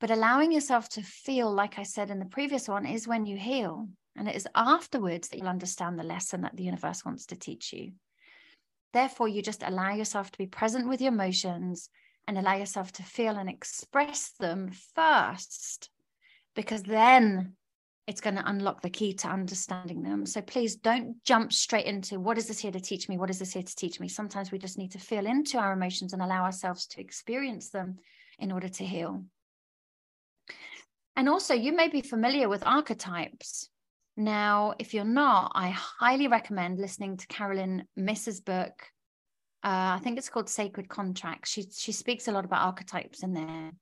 But 0.00 0.10
allowing 0.10 0.52
yourself 0.52 0.88
to 0.90 1.02
feel, 1.02 1.52
like 1.52 1.78
I 1.78 1.82
said 1.82 2.10
in 2.10 2.18
the 2.18 2.24
previous 2.24 2.68
one, 2.68 2.86
is 2.86 3.08
when 3.08 3.26
you 3.26 3.36
heal. 3.36 3.88
And 4.16 4.28
it 4.28 4.36
is 4.36 4.48
afterwards 4.54 5.28
that 5.28 5.38
you'll 5.38 5.48
understand 5.48 5.98
the 5.98 6.04
lesson 6.04 6.42
that 6.42 6.56
the 6.56 6.64
universe 6.64 7.04
wants 7.04 7.26
to 7.26 7.36
teach 7.36 7.72
you. 7.72 7.92
Therefore, 8.92 9.28
you 9.28 9.42
just 9.42 9.62
allow 9.62 9.92
yourself 9.92 10.30
to 10.30 10.38
be 10.38 10.46
present 10.46 10.88
with 10.88 11.00
your 11.00 11.12
emotions 11.12 11.90
and 12.26 12.38
allow 12.38 12.54
yourself 12.56 12.92
to 12.92 13.02
feel 13.02 13.36
and 13.36 13.48
express 13.48 14.32
them 14.38 14.70
first, 14.94 15.90
because 16.54 16.82
then 16.82 17.54
it's 18.08 18.22
going 18.22 18.36
to 18.36 18.48
unlock 18.48 18.80
the 18.80 18.88
key 18.88 19.12
to 19.12 19.28
understanding 19.28 20.02
them. 20.02 20.24
So 20.24 20.40
please 20.40 20.76
don't 20.76 21.22
jump 21.24 21.52
straight 21.52 21.84
into 21.84 22.18
what 22.18 22.38
is 22.38 22.48
this 22.48 22.58
here 22.58 22.72
to 22.72 22.80
teach 22.80 23.06
me? 23.06 23.18
What 23.18 23.28
is 23.28 23.38
this 23.38 23.52
here 23.52 23.62
to 23.62 23.76
teach 23.76 24.00
me? 24.00 24.08
Sometimes 24.08 24.50
we 24.50 24.58
just 24.58 24.78
need 24.78 24.92
to 24.92 24.98
feel 24.98 25.26
into 25.26 25.58
our 25.58 25.74
emotions 25.74 26.14
and 26.14 26.22
allow 26.22 26.42
ourselves 26.42 26.86
to 26.86 27.02
experience 27.02 27.68
them 27.68 27.98
in 28.38 28.50
order 28.50 28.68
to 28.70 28.84
heal. 28.84 29.24
And 31.16 31.28
also, 31.28 31.52
you 31.52 31.76
may 31.76 31.88
be 31.88 32.00
familiar 32.00 32.48
with 32.48 32.66
archetypes. 32.66 33.68
Now, 34.16 34.72
if 34.78 34.94
you're 34.94 35.04
not, 35.04 35.52
I 35.54 35.68
highly 35.68 36.28
recommend 36.28 36.78
listening 36.78 37.18
to 37.18 37.26
Carolyn 37.26 37.84
Myss's 37.94 38.40
book. 38.40 38.86
Uh, 39.62 39.96
I 39.96 40.00
think 40.02 40.16
it's 40.16 40.30
called 40.30 40.48
Sacred 40.48 40.88
Contracts. 40.88 41.50
She 41.50 41.66
she 41.70 41.92
speaks 41.92 42.26
a 42.26 42.32
lot 42.32 42.46
about 42.46 42.64
archetypes 42.64 43.22
in 43.22 43.34
there. 43.34 43.72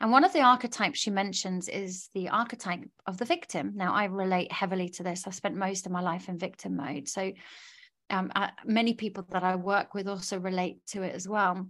And 0.00 0.10
one 0.10 0.24
of 0.24 0.32
the 0.32 0.42
archetypes 0.42 0.98
she 0.98 1.10
mentions 1.10 1.68
is 1.68 2.08
the 2.14 2.28
archetype 2.28 2.88
of 3.06 3.18
the 3.18 3.24
victim. 3.24 3.72
Now, 3.74 3.94
I 3.94 4.04
relate 4.04 4.52
heavily 4.52 4.88
to 4.90 5.02
this. 5.02 5.26
I've 5.26 5.34
spent 5.34 5.56
most 5.56 5.86
of 5.86 5.92
my 5.92 6.00
life 6.00 6.28
in 6.28 6.38
victim 6.38 6.76
mode. 6.76 7.08
So, 7.08 7.32
um, 8.10 8.30
uh, 8.36 8.48
many 8.64 8.94
people 8.94 9.24
that 9.30 9.42
I 9.42 9.56
work 9.56 9.94
with 9.94 10.08
also 10.08 10.38
relate 10.38 10.78
to 10.88 11.02
it 11.02 11.14
as 11.14 11.26
well. 11.26 11.66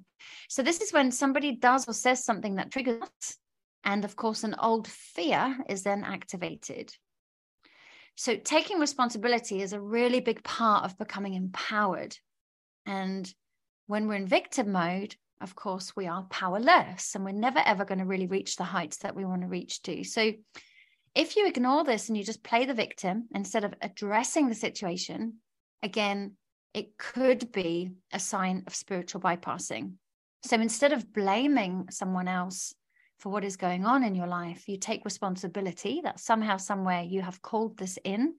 So, 0.49 0.63
this 0.63 0.81
is 0.81 0.93
when 0.93 1.11
somebody 1.11 1.57
does 1.57 1.89
or 1.89 1.93
says 1.93 2.25
something 2.25 2.57
that 2.57 2.71
triggers 2.71 3.03
us. 3.03 3.39
And 3.85 4.05
of 4.05 4.17
course, 4.17 4.45
an 4.45 4.57
old 4.59 4.89
fear 4.89 5.59
is 5.69 5.83
then 5.83 6.05
activated. 6.05 6.93
So, 8.17 8.37
taking 8.37 8.79
responsibility 8.79 9.63
is 9.63 9.73
a 9.73 9.81
really 9.81 10.21
big 10.21 10.43
part 10.43 10.85
of 10.85 10.99
becoming 10.99 11.35
empowered. 11.35 12.17
And 12.87 13.33
when 13.87 14.09
we're 14.09 14.15
in 14.15 14.27
victim 14.27 14.73
mode, 14.73 15.17
of 15.41 15.55
course, 15.55 15.95
we 15.97 16.07
are 16.07 16.25
powerless 16.31 17.15
and 17.15 17.25
we're 17.25 17.33
never 17.33 17.61
ever 17.65 17.85
going 17.85 17.99
to 17.99 18.05
really 18.05 18.27
reach 18.27 18.57
the 18.57 18.65
heights 18.65 18.99
that 18.99 19.15
we 19.15 19.25
want 19.25 19.43
to 19.43 19.49
reach 19.49 19.83
to. 19.83 20.05
So, 20.05 20.33
if 21.15 21.37
you 21.37 21.47
ignore 21.47 21.85
this 21.85 22.09
and 22.09 22.19
you 22.19 22.25
just 22.25 22.43
play 22.43 22.65
the 22.65 22.75
victim 22.75 23.29
instead 23.35 23.65
of 23.65 23.75
addressing 23.81 24.49
the 24.49 24.55
situation, 24.55 25.35
again, 25.83 26.33
it 26.73 26.99
could 26.99 27.53
be 27.53 27.93
a 28.13 28.19
sign 28.19 28.65
of 28.67 28.75
spiritual 28.75 29.21
bypassing. 29.21 29.93
So, 30.45 30.57
instead 30.57 30.93
of 30.93 31.13
blaming 31.13 31.87
someone 31.91 32.29
else 32.29 32.75
for 33.19 33.31
what 33.31 33.45
is 33.45 33.57
going 33.57 33.85
on 33.85 34.03
in 34.03 34.15
your 34.15 34.27
life, 34.27 34.69
you 34.69 34.77
take 34.77 35.05
responsibility 35.05 36.01
that 36.05 36.21
somehow, 36.21 36.57
somewhere 36.57 37.03
you 37.03 37.23
have 37.23 37.43
called 37.43 37.79
this 37.79 37.99
in 38.05 38.35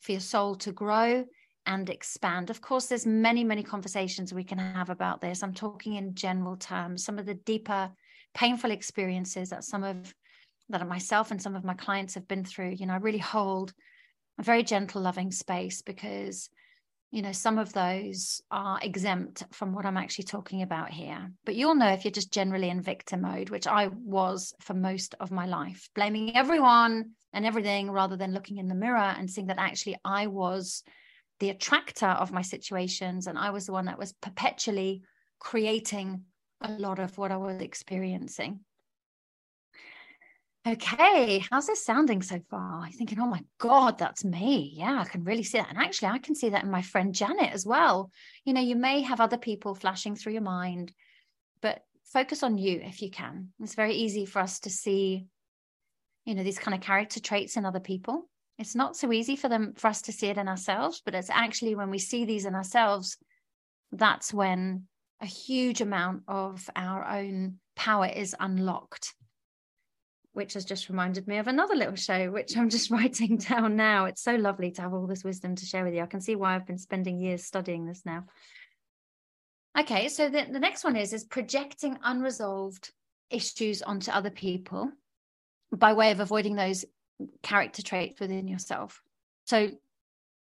for 0.00 0.12
your 0.12 0.20
soul 0.20 0.56
to 0.56 0.72
grow 0.72 1.24
and 1.70 1.88
expand. 1.88 2.50
Of 2.50 2.60
course 2.60 2.86
there's 2.86 3.06
many 3.06 3.44
many 3.44 3.62
conversations 3.62 4.34
we 4.34 4.44
can 4.44 4.58
have 4.58 4.90
about 4.90 5.20
this. 5.20 5.42
I'm 5.42 5.54
talking 5.54 5.94
in 5.94 6.14
general 6.14 6.56
terms 6.56 7.04
some 7.04 7.18
of 7.18 7.26
the 7.26 7.34
deeper 7.34 7.90
painful 8.34 8.72
experiences 8.72 9.50
that 9.50 9.64
some 9.64 9.84
of 9.84 10.12
that 10.68 10.86
myself 10.86 11.30
and 11.30 11.40
some 11.40 11.54
of 11.54 11.64
my 11.64 11.74
clients 11.74 12.14
have 12.14 12.26
been 12.26 12.44
through. 12.44 12.70
You 12.70 12.86
know 12.86 12.94
i 12.94 12.96
really 12.96 13.18
hold 13.18 13.72
a 14.38 14.42
very 14.42 14.64
gentle 14.64 15.00
loving 15.00 15.30
space 15.30 15.80
because 15.82 16.50
you 17.12 17.22
know 17.22 17.32
some 17.32 17.56
of 17.58 17.72
those 17.72 18.42
are 18.50 18.80
exempt 18.82 19.44
from 19.52 19.72
what 19.72 19.86
i'm 19.86 19.96
actually 19.96 20.24
talking 20.24 20.62
about 20.62 20.90
here. 20.90 21.30
But 21.44 21.54
you'll 21.54 21.76
know 21.76 21.92
if 21.92 22.04
you're 22.04 22.20
just 22.20 22.32
generally 22.32 22.68
in 22.68 22.82
victim 22.82 23.20
mode 23.20 23.50
which 23.50 23.68
i 23.68 23.86
was 23.86 24.54
for 24.60 24.74
most 24.74 25.14
of 25.20 25.30
my 25.30 25.46
life 25.46 25.88
blaming 25.94 26.36
everyone 26.36 27.10
and 27.32 27.46
everything 27.46 27.92
rather 27.92 28.16
than 28.16 28.34
looking 28.34 28.58
in 28.58 28.66
the 28.66 28.74
mirror 28.74 29.14
and 29.18 29.30
seeing 29.30 29.46
that 29.46 29.58
actually 29.68 29.96
i 30.04 30.26
was 30.26 30.82
the 31.40 31.50
attractor 31.50 32.06
of 32.06 32.32
my 32.32 32.42
situations 32.42 33.26
and 33.26 33.38
i 33.38 33.50
was 33.50 33.66
the 33.66 33.72
one 33.72 33.86
that 33.86 33.98
was 33.98 34.12
perpetually 34.12 35.02
creating 35.38 36.22
a 36.60 36.72
lot 36.72 36.98
of 36.98 37.16
what 37.18 37.32
i 37.32 37.36
was 37.36 37.60
experiencing. 37.60 38.60
Okay 40.68 41.42
how's 41.50 41.66
this 41.66 41.84
sounding 41.84 42.20
so 42.20 42.38
far? 42.50 42.82
I'm 42.82 42.92
thinking 42.92 43.18
oh 43.18 43.26
my 43.26 43.42
god 43.58 43.98
that's 43.98 44.24
me. 44.24 44.74
Yeah 44.76 45.00
i 45.00 45.04
can 45.04 45.24
really 45.24 45.42
see 45.42 45.58
that. 45.58 45.70
And 45.70 45.78
actually 45.78 46.08
i 46.08 46.18
can 46.18 46.34
see 46.34 46.50
that 46.50 46.64
in 46.64 46.70
my 46.70 46.82
friend 46.82 47.14
janet 47.14 47.52
as 47.52 47.64
well. 47.64 48.10
You 48.44 48.52
know 48.52 48.60
you 48.60 48.76
may 48.76 49.00
have 49.00 49.20
other 49.20 49.38
people 49.38 49.74
flashing 49.74 50.14
through 50.14 50.34
your 50.34 50.42
mind 50.42 50.92
but 51.62 51.82
focus 52.04 52.42
on 52.42 52.58
you 52.58 52.80
if 52.84 53.00
you 53.00 53.10
can. 53.10 53.48
It's 53.60 53.74
very 53.74 53.94
easy 53.94 54.26
for 54.26 54.40
us 54.40 54.60
to 54.60 54.70
see 54.70 55.26
you 56.24 56.34
know, 56.36 56.42
these 56.44 56.58
kind 56.58 56.74
of 56.74 56.80
character 56.80 57.20
traits 57.20 57.56
in 57.56 57.64
other 57.64 57.80
people. 57.80 58.29
It's 58.60 58.76
not 58.76 58.96
so 58.96 59.10
easy 59.10 59.34
for 59.34 59.48
them 59.48 59.72
for 59.74 59.88
us 59.88 60.02
to 60.02 60.12
see 60.12 60.28
it 60.28 60.38
in 60.38 60.46
ourselves, 60.46 61.02
but 61.04 61.14
it's 61.14 61.30
actually 61.30 61.74
when 61.74 61.90
we 61.90 61.98
see 61.98 62.24
these 62.24 62.44
in 62.44 62.54
ourselves, 62.54 63.16
that's 63.90 64.32
when 64.32 64.84
a 65.20 65.26
huge 65.26 65.80
amount 65.80 66.22
of 66.28 66.68
our 66.76 67.04
own 67.04 67.58
power 67.74 68.06
is 68.06 68.36
unlocked 68.38 69.14
which 70.32 70.54
has 70.54 70.64
just 70.64 70.88
reminded 70.88 71.26
me 71.26 71.38
of 71.38 71.48
another 71.48 71.74
little 71.74 71.96
show, 71.96 72.30
which 72.30 72.56
I'm 72.56 72.70
just 72.70 72.90
writing 72.92 73.36
down 73.36 73.76
now. 73.76 74.04
It's 74.04 74.22
so 74.22 74.36
lovely 74.36 74.70
to 74.72 74.82
have 74.82 74.94
all 74.94 75.06
this 75.06 75.24
wisdom 75.24 75.56
to 75.56 75.66
share 75.66 75.84
with 75.84 75.94
you. 75.94 76.02
I 76.02 76.06
can 76.06 76.20
see 76.20 76.36
why 76.36 76.54
I've 76.54 76.66
been 76.66 76.78
spending 76.78 77.18
years 77.18 77.44
studying 77.44 77.86
this 77.86 78.02
now. 78.04 78.24
Okay, 79.78 80.08
so 80.08 80.28
the, 80.28 80.46
the 80.50 80.60
next 80.60 80.84
one 80.84 80.96
is 80.96 81.12
is 81.12 81.24
projecting 81.24 81.98
unresolved 82.02 82.92
issues 83.30 83.82
onto 83.82 84.10
other 84.10 84.30
people 84.30 84.90
by 85.72 85.92
way 85.92 86.10
of 86.10 86.20
avoiding 86.20 86.56
those 86.56 86.84
character 87.42 87.82
traits 87.82 88.20
within 88.20 88.48
yourself. 88.48 89.02
So 89.44 89.70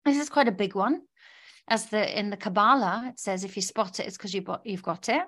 this 0.05 0.17
is 0.17 0.29
quite 0.29 0.47
a 0.47 0.53
big 0.53 0.75
one. 0.75 1.01
As 1.67 1.87
the 1.87 2.19
in 2.19 2.29
the 2.29 2.37
Kabbalah, 2.37 3.05
it 3.09 3.19
says 3.19 3.43
if 3.43 3.55
you 3.55 3.61
spot 3.61 3.99
it, 3.99 4.07
it's 4.07 4.17
because 4.17 4.33
you 4.33 4.43
you've 4.63 4.83
got 4.83 5.09
it 5.09 5.23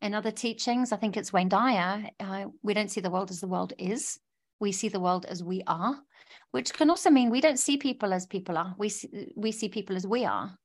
in 0.00 0.14
other 0.14 0.30
teachings, 0.30 0.92
I 0.92 0.96
think 0.96 1.16
it's 1.16 1.32
Wayne 1.32 1.48
Dyer, 1.48 2.08
uh, 2.20 2.46
we 2.62 2.74
don't 2.74 2.90
see 2.90 3.00
the 3.00 3.10
world 3.10 3.30
as 3.30 3.40
the 3.40 3.48
world 3.48 3.72
is. 3.78 4.18
We 4.60 4.72
see 4.72 4.88
the 4.88 5.00
world 5.00 5.24
as 5.26 5.42
we 5.42 5.62
are, 5.66 5.96
which 6.50 6.72
can 6.72 6.90
also 6.90 7.10
mean 7.10 7.30
we 7.30 7.40
don't 7.40 7.58
see 7.58 7.76
people 7.76 8.12
as 8.12 8.26
people 8.26 8.58
are. 8.58 8.74
We 8.78 8.88
see, 8.88 9.32
we 9.36 9.52
see 9.52 9.68
people 9.68 9.96
as 9.96 10.06
we 10.06 10.24
are. 10.24 10.56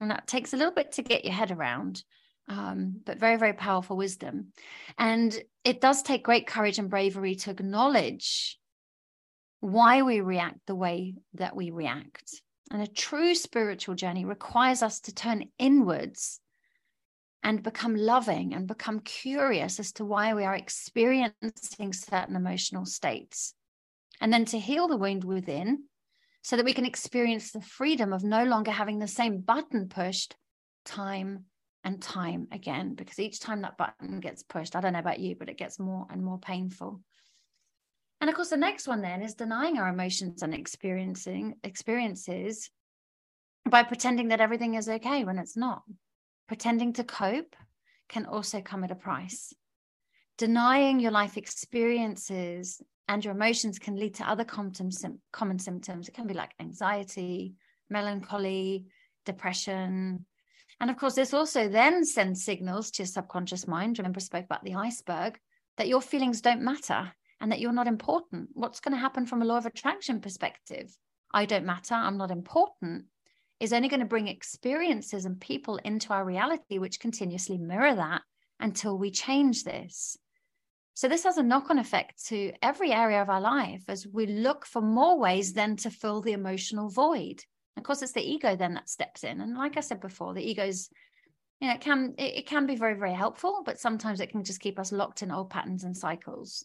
And 0.00 0.10
that 0.10 0.26
takes 0.26 0.52
a 0.52 0.56
little 0.56 0.72
bit 0.72 0.92
to 0.92 1.02
get 1.02 1.24
your 1.24 1.34
head 1.34 1.50
around, 1.50 2.02
um, 2.48 3.00
but 3.04 3.18
very, 3.18 3.36
very 3.36 3.52
powerful 3.52 3.96
wisdom. 3.96 4.52
And 4.98 5.36
it 5.64 5.80
does 5.80 6.02
take 6.02 6.24
great 6.24 6.46
courage 6.46 6.78
and 6.78 6.90
bravery 6.90 7.36
to 7.36 7.50
acknowledge 7.50 8.58
why 9.64 10.02
we 10.02 10.20
react 10.20 10.58
the 10.66 10.74
way 10.74 11.14
that 11.32 11.56
we 11.56 11.70
react. 11.70 12.42
And 12.70 12.82
a 12.82 12.86
true 12.86 13.34
spiritual 13.34 13.94
journey 13.94 14.26
requires 14.26 14.82
us 14.82 15.00
to 15.00 15.14
turn 15.14 15.48
inwards 15.58 16.38
and 17.42 17.62
become 17.62 17.96
loving 17.96 18.52
and 18.52 18.66
become 18.66 19.00
curious 19.00 19.80
as 19.80 19.92
to 19.92 20.04
why 20.04 20.34
we 20.34 20.44
are 20.44 20.54
experiencing 20.54 21.94
certain 21.94 22.36
emotional 22.36 22.84
states. 22.84 23.54
And 24.20 24.30
then 24.30 24.44
to 24.46 24.58
heal 24.58 24.86
the 24.86 24.98
wound 24.98 25.24
within 25.24 25.84
so 26.42 26.56
that 26.56 26.66
we 26.66 26.74
can 26.74 26.84
experience 26.84 27.50
the 27.50 27.62
freedom 27.62 28.12
of 28.12 28.22
no 28.22 28.44
longer 28.44 28.70
having 28.70 28.98
the 28.98 29.08
same 29.08 29.40
button 29.40 29.88
pushed 29.88 30.36
time 30.84 31.46
and 31.82 32.02
time 32.02 32.48
again. 32.52 32.94
Because 32.94 33.18
each 33.18 33.40
time 33.40 33.62
that 33.62 33.78
button 33.78 34.20
gets 34.20 34.42
pushed, 34.42 34.76
I 34.76 34.82
don't 34.82 34.92
know 34.92 34.98
about 34.98 35.20
you, 35.20 35.36
but 35.38 35.48
it 35.48 35.56
gets 35.56 35.78
more 35.78 36.06
and 36.10 36.22
more 36.22 36.38
painful. 36.38 37.00
And 38.24 38.30
of 38.30 38.36
course, 38.36 38.48
the 38.48 38.56
next 38.56 38.88
one 38.88 39.02
then 39.02 39.20
is 39.20 39.34
denying 39.34 39.76
our 39.76 39.90
emotions 39.90 40.42
and 40.42 40.54
experiencing 40.54 41.56
experiences 41.62 42.70
by 43.68 43.82
pretending 43.82 44.28
that 44.28 44.40
everything 44.40 44.76
is 44.76 44.88
okay 44.88 45.24
when 45.24 45.38
it's 45.38 45.58
not. 45.58 45.82
Pretending 46.48 46.94
to 46.94 47.04
cope 47.04 47.54
can 48.08 48.24
also 48.24 48.62
come 48.62 48.82
at 48.82 48.90
a 48.90 48.94
price. 48.94 49.52
Denying 50.38 51.00
your 51.00 51.10
life 51.10 51.36
experiences 51.36 52.80
and 53.08 53.22
your 53.22 53.34
emotions 53.34 53.78
can 53.78 53.94
lead 53.94 54.14
to 54.14 54.26
other 54.26 54.44
common, 54.44 54.72
symptoms. 54.72 56.08
It 56.08 56.14
can 56.14 56.26
be 56.26 56.32
like 56.32 56.54
anxiety, 56.58 57.52
melancholy, 57.90 58.86
depression. 59.26 60.24
And 60.80 60.90
of 60.90 60.96
course, 60.96 61.14
this 61.14 61.34
also 61.34 61.68
then 61.68 62.06
sends 62.06 62.42
signals 62.42 62.90
to 62.92 63.02
your 63.02 63.06
subconscious 63.06 63.68
mind. 63.68 63.98
Remember, 63.98 64.16
I 64.16 64.22
spoke 64.22 64.46
about 64.46 64.64
the 64.64 64.76
iceberg 64.76 65.38
that 65.76 65.88
your 65.88 66.00
feelings 66.00 66.40
don't 66.40 66.62
matter 66.62 67.12
and 67.40 67.52
that 67.52 67.60
you're 67.60 67.72
not 67.72 67.86
important. 67.86 68.50
What's 68.52 68.80
going 68.80 68.94
to 68.94 69.00
happen 69.00 69.26
from 69.26 69.42
a 69.42 69.44
law 69.44 69.58
of 69.58 69.66
attraction 69.66 70.20
perspective? 70.20 70.94
I 71.32 71.46
don't 71.46 71.66
matter. 71.66 71.94
I'm 71.94 72.16
not 72.16 72.30
important 72.30 73.06
is 73.60 73.72
only 73.72 73.88
going 73.88 74.00
to 74.00 74.06
bring 74.06 74.28
experiences 74.28 75.24
and 75.24 75.40
people 75.40 75.76
into 75.78 76.12
our 76.12 76.24
reality, 76.24 76.78
which 76.78 77.00
continuously 77.00 77.58
mirror 77.58 77.94
that 77.94 78.22
until 78.60 78.98
we 78.98 79.10
change 79.10 79.64
this. 79.64 80.16
So, 80.94 81.08
this 81.08 81.24
has 81.24 81.38
a 81.38 81.42
knock 81.42 81.70
on 81.70 81.78
effect 81.78 82.26
to 82.26 82.52
every 82.62 82.92
area 82.92 83.20
of 83.20 83.28
our 83.28 83.40
life 83.40 83.82
as 83.88 84.06
we 84.06 84.26
look 84.26 84.64
for 84.64 84.80
more 84.80 85.18
ways 85.18 85.52
then 85.52 85.76
to 85.78 85.90
fill 85.90 86.20
the 86.20 86.32
emotional 86.32 86.88
void. 86.88 87.42
Of 87.76 87.82
course, 87.82 88.02
it's 88.02 88.12
the 88.12 88.22
ego 88.22 88.54
then 88.54 88.74
that 88.74 88.88
steps 88.88 89.24
in. 89.24 89.40
And 89.40 89.56
like 89.56 89.76
I 89.76 89.80
said 89.80 90.00
before, 90.00 90.34
the 90.34 90.48
ego's, 90.48 90.88
you 91.60 91.66
know, 91.66 91.74
it 91.74 91.80
can 91.80 92.14
it, 92.16 92.36
it 92.36 92.46
can 92.46 92.66
be 92.66 92.76
very, 92.76 92.94
very 92.94 93.14
helpful, 93.14 93.62
but 93.64 93.80
sometimes 93.80 94.20
it 94.20 94.30
can 94.30 94.44
just 94.44 94.60
keep 94.60 94.78
us 94.78 94.92
locked 94.92 95.22
in 95.22 95.32
old 95.32 95.50
patterns 95.50 95.82
and 95.82 95.96
cycles. 95.96 96.64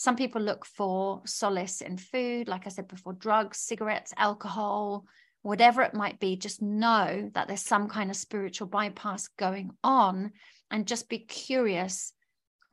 Some 0.00 0.16
people 0.16 0.40
look 0.40 0.64
for 0.64 1.20
solace 1.26 1.82
in 1.82 1.98
food, 1.98 2.48
like 2.48 2.66
I 2.66 2.70
said 2.70 2.88
before, 2.88 3.12
drugs, 3.12 3.58
cigarettes, 3.58 4.14
alcohol, 4.16 5.04
whatever 5.42 5.82
it 5.82 5.92
might 5.92 6.18
be, 6.18 6.36
just 6.36 6.62
know 6.62 7.30
that 7.34 7.48
there's 7.48 7.60
some 7.60 7.86
kind 7.86 8.08
of 8.08 8.16
spiritual 8.16 8.66
bypass 8.66 9.28
going 9.38 9.72
on 9.84 10.32
and 10.70 10.86
just 10.86 11.10
be 11.10 11.18
curious 11.18 12.14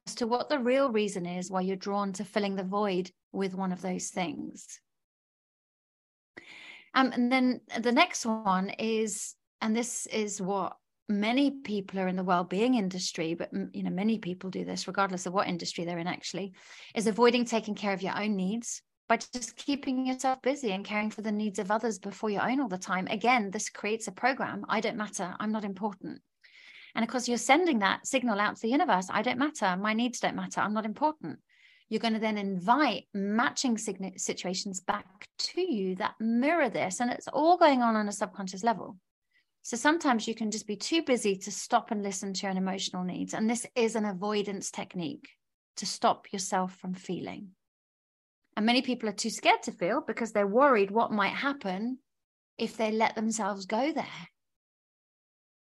as 0.08 0.16
to 0.16 0.26
what 0.26 0.48
the 0.48 0.58
real 0.58 0.90
reason 0.90 1.26
is 1.26 1.52
why 1.52 1.60
you're 1.60 1.76
drawn 1.76 2.13
to 2.13 2.24
filling 2.24 2.56
the 2.56 2.63
void 2.63 3.12
with 3.34 3.54
one 3.54 3.74
of 3.74 3.82
those 3.82 4.08
things. 4.08 4.80
Um, 6.94 7.12
and 7.12 7.30
then 7.30 7.60
the 7.78 7.92
next 7.92 8.26
one 8.26 8.70
is, 8.80 9.36
and 9.60 9.76
this 9.76 10.06
is 10.06 10.42
what 10.42 10.78
many 11.10 11.52
people 11.52 12.00
are 12.00 12.08
in 12.08 12.15
the 12.17 12.24
well-being 12.24 12.76
industry 12.76 13.34
but 13.34 13.50
you 13.72 13.82
know 13.84 13.89
many 13.89 14.17
people 14.17 14.50
do 14.50 14.65
this 14.65 14.88
regardless 14.88 15.26
of 15.26 15.34
what 15.34 15.48
industry 15.48 15.86
they're 15.86 16.00
in 16.00 16.08
actually 16.08 16.54
is 16.96 17.08
avoiding 17.08 17.46
taking 17.46 17.76
care 17.76 17.93
of 17.93 18.02
your 18.02 18.17
own 18.20 18.36
needs 18.36 18.82
by 19.08 19.17
just 19.17 19.56
keeping 19.56 20.06
yourself 20.06 20.41
busy 20.41 20.72
and 20.72 20.86
caring 20.86 21.10
for 21.10 21.22
the 21.22 21.32
needs 21.32 21.60
of 21.60 21.72
others 21.72 21.98
before 22.00 22.30
your 22.30 22.48
own 22.48 22.60
all 22.60 22.67
the 22.67 22.78
time. 22.78 23.08
Again, 23.08 23.52
this 23.52 23.70
creates 23.70 24.08
a 24.08 24.12
program. 24.12 24.65
I 24.67 24.82
don't 24.82 24.98
matter. 24.98 25.34
I'm 25.39 25.52
not 25.52 25.63
important. 25.63 26.22
And 26.93 27.04
of 27.04 27.10
course, 27.10 27.28
you're 27.28 27.38
sending 27.38 27.80
that 27.80 28.06
signal 28.06 28.39
out 28.39 28.56
to 28.56 28.62
the 28.62 28.70
universe. 28.70 29.08
I 29.10 29.22
don't 29.22 29.38
matter. 29.38 29.78
My 29.78 29.93
needs 29.93 30.20
don't 30.20 30.36
matter. 30.36 30.62
I'm 30.62 30.74
not 30.74 30.86
important. 30.86 31.39
You're 31.89 32.02
going 32.02 32.15
to 32.15 32.20
then 32.20 32.38
invite 32.38 33.06
matching 33.13 33.78
situations 33.78 34.82
back 34.82 35.06
to 35.39 35.62
you 35.62 35.96
that 35.96 36.15
mirror 36.20 36.70
this. 36.70 37.00
And 37.00 37.12
it's 37.12 37.30
all 37.30 37.56
going 37.58 37.82
on 37.82 37.96
on 37.96 38.10
a 38.10 38.12
subconscious 38.12 38.63
level. 38.63 38.98
So 39.68 39.76
sometimes 39.76 40.30
you 40.30 40.34
can 40.34 40.50
just 40.50 40.66
be 40.66 40.78
too 40.78 41.02
busy 41.02 41.36
to 41.36 41.52
stop 41.52 41.92
and 41.92 42.02
listen 42.02 42.32
to 42.32 42.48
your 42.48 42.56
emotional 42.56 43.04
needs. 43.04 43.34
And 43.34 43.50
this 43.50 43.66
is 43.76 43.98
an 43.98 44.06
avoidance 44.06 44.72
technique 44.72 45.28
to 45.76 45.86
stop 45.86 46.32
yourself 46.32 46.78
from 46.78 46.94
feeling. 46.94 47.50
And 48.56 48.66
many 48.66 48.82
people 48.82 49.10
are 49.10 49.12
too 49.12 49.30
scared 49.30 49.64
to 49.64 49.74
feel 49.74 50.00
because 50.08 50.32
they're 50.32 50.48
worried 50.48 50.90
what 50.90 51.12
might 51.12 51.34
happen 51.34 51.98
if 52.58 52.78
they 52.78 52.94
let 52.94 53.16
themselves 53.16 53.66
go 53.66 53.92
there. 53.92 54.30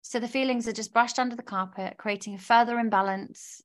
So 0.02 0.22
the 0.22 0.30
feelings 0.30 0.70
are 0.70 0.72
just 0.72 0.94
brushed 0.94 1.20
under 1.20 1.36
the 1.36 1.44
carpet, 1.44 1.98
creating 1.98 2.36
a 2.36 2.38
further 2.40 2.80
imbalance. 2.80 3.62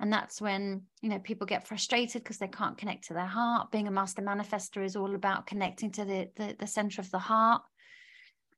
And 0.00 0.12
that's 0.12 0.40
when, 0.40 0.86
you 1.02 1.08
know, 1.08 1.20
people 1.20 1.46
get 1.46 1.68
frustrated 1.68 2.24
because 2.24 2.38
they 2.38 2.48
can't 2.48 2.78
connect 2.78 3.04
to 3.04 3.14
their 3.14 3.26
heart. 3.26 3.70
Being 3.70 3.86
a 3.86 3.92
master 3.92 4.22
manifester 4.22 4.84
is 4.84 4.96
all 4.96 5.14
about 5.14 5.46
connecting 5.46 5.92
to 5.92 6.04
the, 6.04 6.30
the, 6.34 6.56
the 6.58 6.66
center 6.66 7.00
of 7.00 7.12
the 7.12 7.20
heart. 7.20 7.62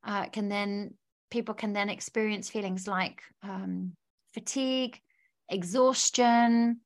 Uh, 0.03 0.25
can 0.31 0.49
then, 0.49 0.95
people 1.31 1.55
can 1.55 1.73
then 1.73 1.88
experience 1.88 2.51
feelings 2.51 2.87
like 2.87 3.23
um, 3.43 3.93
fatigue, 4.35 5.01
exhaustion, 5.49 6.81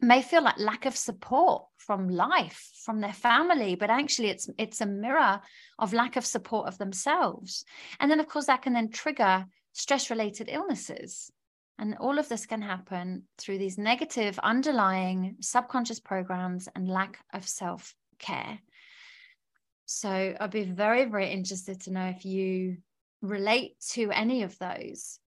may 0.00 0.22
feel 0.22 0.42
like 0.42 0.58
lack 0.58 0.86
of 0.86 0.96
support 0.96 1.64
from 1.76 2.08
life 2.08 2.70
from 2.84 3.00
their 3.00 3.12
family 3.12 3.76
but 3.76 3.90
actually 3.90 4.28
it's 4.28 4.48
it's 4.58 4.80
a 4.80 4.86
mirror 4.86 5.40
of 5.78 5.92
lack 5.92 6.16
of 6.16 6.26
support 6.26 6.66
of 6.66 6.78
themselves. 6.78 7.64
And 8.00 8.10
then 8.10 8.20
of 8.20 8.28
course 8.28 8.46
that 8.46 8.62
can 8.62 8.72
then 8.72 8.90
trigger 8.90 9.46
stress 9.72 10.10
related 10.10 10.48
illnesses. 10.50 11.30
And 11.78 11.96
all 11.98 12.18
of 12.18 12.28
this 12.28 12.46
can 12.46 12.62
happen 12.62 13.24
through 13.38 13.58
these 13.58 13.78
negative 13.78 14.38
underlying 14.40 15.36
subconscious 15.40 16.00
programs 16.00 16.68
and 16.74 16.88
lack 16.88 17.18
of 17.32 17.48
self 17.48 17.94
care 18.18 18.60
so 19.84 20.34
i'd 20.40 20.50
be 20.50 20.64
very 20.64 21.04
very 21.04 21.30
interested 21.30 21.80
to 21.80 21.92
know 21.92 22.06
if 22.06 22.24
you 22.24 22.76
relate 23.22 23.76
to 23.92 24.10
any 24.10 24.42
of 24.42 24.58
those. 24.58 25.18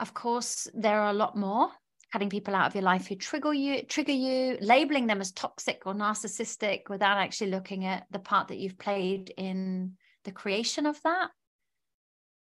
Of 0.00 0.14
course 0.14 0.68
there 0.72 1.00
are 1.00 1.10
a 1.10 1.14
lot 1.14 1.36
more. 1.36 1.68
Cutting 2.12 2.30
people 2.30 2.54
out 2.54 2.66
of 2.66 2.74
your 2.74 2.84
life 2.84 3.06
who 3.06 3.16
trigger 3.16 3.54
you 3.54 3.82
trigger 3.82 4.12
you 4.12 4.58
labeling 4.60 5.06
them 5.06 5.20
as 5.20 5.32
toxic 5.32 5.82
or 5.86 5.94
narcissistic 5.94 6.90
without 6.90 7.18
actually 7.18 7.50
looking 7.50 7.86
at 7.86 8.04
the 8.10 8.18
part 8.18 8.48
that 8.48 8.58
you've 8.58 8.78
played 8.78 9.32
in 9.36 9.92
the 10.24 10.32
creation 10.32 10.86
of 10.86 11.00
that. 11.02 11.30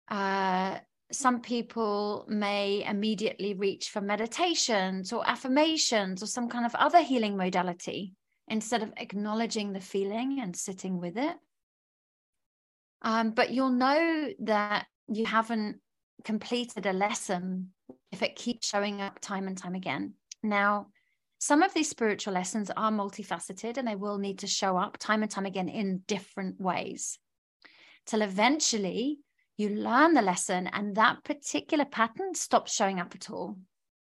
Uh, 0.08 0.78
some 1.10 1.40
people 1.40 2.24
may 2.28 2.84
immediately 2.86 3.54
reach 3.54 3.90
for 3.90 4.00
meditations 4.00 5.12
or 5.12 5.28
affirmations 5.28 6.22
or 6.22 6.26
some 6.26 6.48
kind 6.48 6.66
of 6.66 6.74
other 6.74 7.00
healing 7.00 7.36
modality 7.36 8.14
instead 8.46 8.82
of 8.82 8.92
acknowledging 8.96 9.72
the 9.72 9.80
feeling 9.80 10.38
and 10.40 10.54
sitting 10.54 11.00
with 11.00 11.16
it 11.16 11.36
um, 13.02 13.30
but 13.30 13.50
you'll 13.50 13.70
know 13.70 14.28
that 14.40 14.86
you 15.08 15.24
haven't 15.26 15.80
completed 16.24 16.86
a 16.86 16.92
lesson 16.92 17.70
if 18.12 18.22
it 18.22 18.36
keeps 18.36 18.68
showing 18.68 19.00
up 19.00 19.20
time 19.20 19.46
and 19.46 19.56
time 19.56 19.74
again. 19.74 20.14
Now, 20.42 20.88
Some 21.40 21.62
of 21.62 21.72
these 21.72 21.88
spiritual 21.88 22.34
lessons 22.34 22.70
are 22.76 22.90
multifaceted 22.90 23.76
and 23.76 23.86
they 23.86 23.94
will 23.94 24.18
need 24.18 24.40
to 24.40 24.48
show 24.48 24.76
up 24.76 24.98
time 24.98 25.22
and 25.22 25.30
time 25.30 25.46
again 25.46 25.68
in 25.68 26.02
different 26.08 26.60
ways 26.60 27.18
till 28.06 28.22
eventually 28.22 29.20
you 29.56 29.68
learn 29.68 30.14
the 30.14 30.22
lesson 30.22 30.66
and 30.66 30.96
that 30.96 31.22
particular 31.24 31.84
pattern 31.84 32.34
stops 32.34 32.74
showing 32.74 32.98
up 32.98 33.14
at 33.14 33.30
all. 33.30 33.56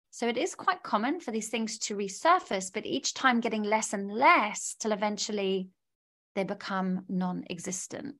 So 0.10 0.28
it 0.28 0.38
is 0.38 0.56
quite 0.56 0.84
common 0.84 1.22
for 1.22 1.32
these 1.32 1.48
things 1.50 1.78
to 1.80 1.96
resurface, 1.96 2.72
but 2.74 2.86
each 2.86 3.14
time 3.14 3.40
getting 3.40 3.64
less 3.64 3.94
and 3.94 4.12
less 4.12 4.76
till 4.78 4.92
eventually 4.92 5.70
they 6.36 6.44
become 6.44 7.06
non 7.08 7.46
existent. 7.50 8.16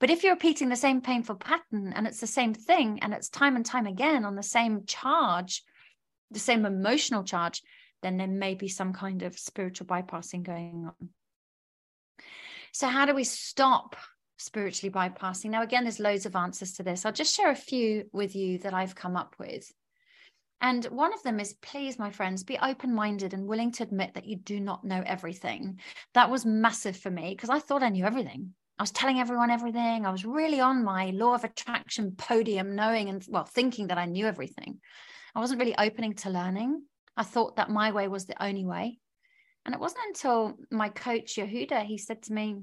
But 0.00 0.10
if 0.10 0.22
you're 0.22 0.34
repeating 0.34 0.68
the 0.68 0.76
same 0.76 1.00
painful 1.00 1.36
pattern 1.36 1.92
and 1.94 2.06
it's 2.06 2.20
the 2.20 2.26
same 2.26 2.54
thing 2.54 3.00
and 3.02 3.12
it's 3.12 3.28
time 3.28 3.56
and 3.56 3.66
time 3.66 3.86
again 3.86 4.24
on 4.24 4.36
the 4.36 4.42
same 4.42 4.84
charge, 4.86 5.64
the 6.30 6.38
same 6.38 6.64
emotional 6.64 7.24
charge, 7.24 7.62
then 8.02 8.16
there 8.16 8.28
may 8.28 8.54
be 8.54 8.68
some 8.68 8.92
kind 8.92 9.22
of 9.22 9.38
spiritual 9.38 9.86
bypassing 9.86 10.44
going 10.44 10.86
on. 10.86 11.08
So, 12.72 12.86
how 12.86 13.06
do 13.06 13.14
we 13.14 13.24
stop 13.24 13.96
spiritually 14.36 14.92
bypassing? 14.92 15.50
Now, 15.50 15.62
again, 15.62 15.84
there's 15.84 15.98
loads 15.98 16.26
of 16.26 16.36
answers 16.36 16.74
to 16.74 16.82
this. 16.82 17.04
I'll 17.04 17.12
just 17.12 17.34
share 17.34 17.50
a 17.50 17.56
few 17.56 18.04
with 18.12 18.36
you 18.36 18.58
that 18.58 18.74
I've 18.74 18.94
come 18.94 19.16
up 19.16 19.34
with. 19.38 19.72
And 20.60 20.84
one 20.86 21.14
of 21.14 21.22
them 21.22 21.38
is 21.38 21.54
please, 21.54 21.98
my 21.98 22.10
friends, 22.10 22.42
be 22.42 22.58
open 22.58 22.94
minded 22.94 23.32
and 23.32 23.46
willing 23.46 23.72
to 23.72 23.84
admit 23.84 24.14
that 24.14 24.26
you 24.26 24.36
do 24.36 24.60
not 24.60 24.84
know 24.84 25.02
everything. 25.06 25.80
That 26.14 26.30
was 26.30 26.44
massive 26.44 26.96
for 26.96 27.10
me 27.10 27.30
because 27.34 27.50
I 27.50 27.60
thought 27.60 27.82
I 27.82 27.90
knew 27.90 28.04
everything. 28.04 28.54
I 28.78 28.82
was 28.82 28.92
telling 28.92 29.18
everyone 29.18 29.50
everything. 29.50 30.06
I 30.06 30.10
was 30.10 30.24
really 30.24 30.60
on 30.60 30.84
my 30.84 31.10
law 31.10 31.34
of 31.34 31.44
attraction 31.44 32.12
podium, 32.12 32.76
knowing 32.76 33.08
and, 33.08 33.24
well, 33.28 33.44
thinking 33.44 33.88
that 33.88 33.98
I 33.98 34.06
knew 34.06 34.26
everything. 34.26 34.78
I 35.34 35.40
wasn't 35.40 35.60
really 35.60 35.76
opening 35.76 36.14
to 36.14 36.30
learning. 36.30 36.82
I 37.16 37.24
thought 37.24 37.56
that 37.56 37.70
my 37.70 37.90
way 37.90 38.06
was 38.06 38.26
the 38.26 38.40
only 38.42 38.64
way. 38.64 38.98
And 39.66 39.74
it 39.74 39.80
wasn't 39.80 40.06
until 40.06 40.56
my 40.70 40.88
coach, 40.88 41.36
Yehuda, 41.36 41.84
he 41.84 41.98
said 41.98 42.22
to 42.22 42.32
me, 42.32 42.56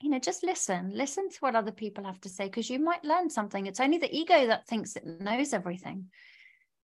you 0.00 0.10
know, 0.10 0.18
just 0.18 0.44
listen, 0.44 0.90
listen 0.94 1.30
to 1.30 1.38
what 1.40 1.56
other 1.56 1.72
people 1.72 2.04
have 2.04 2.20
to 2.20 2.28
say 2.28 2.44
because 2.44 2.68
you 2.68 2.78
might 2.78 3.04
learn 3.04 3.30
something. 3.30 3.66
It's 3.66 3.80
only 3.80 3.96
the 3.96 4.14
ego 4.14 4.48
that 4.48 4.66
thinks 4.66 4.96
it 4.96 5.06
knows 5.06 5.54
everything. 5.54 6.10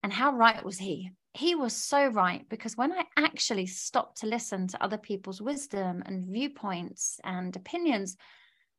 And 0.04 0.12
how 0.12 0.32
right 0.32 0.64
was 0.64 0.78
he? 0.78 1.10
He 1.38 1.54
was 1.54 1.72
so 1.72 2.08
right 2.08 2.44
because 2.48 2.76
when 2.76 2.90
I 2.90 3.04
actually 3.16 3.66
stopped 3.66 4.22
to 4.22 4.26
listen 4.26 4.66
to 4.66 4.82
other 4.82 4.98
people's 4.98 5.40
wisdom 5.40 6.02
and 6.04 6.26
viewpoints 6.26 7.20
and 7.22 7.54
opinions, 7.54 8.16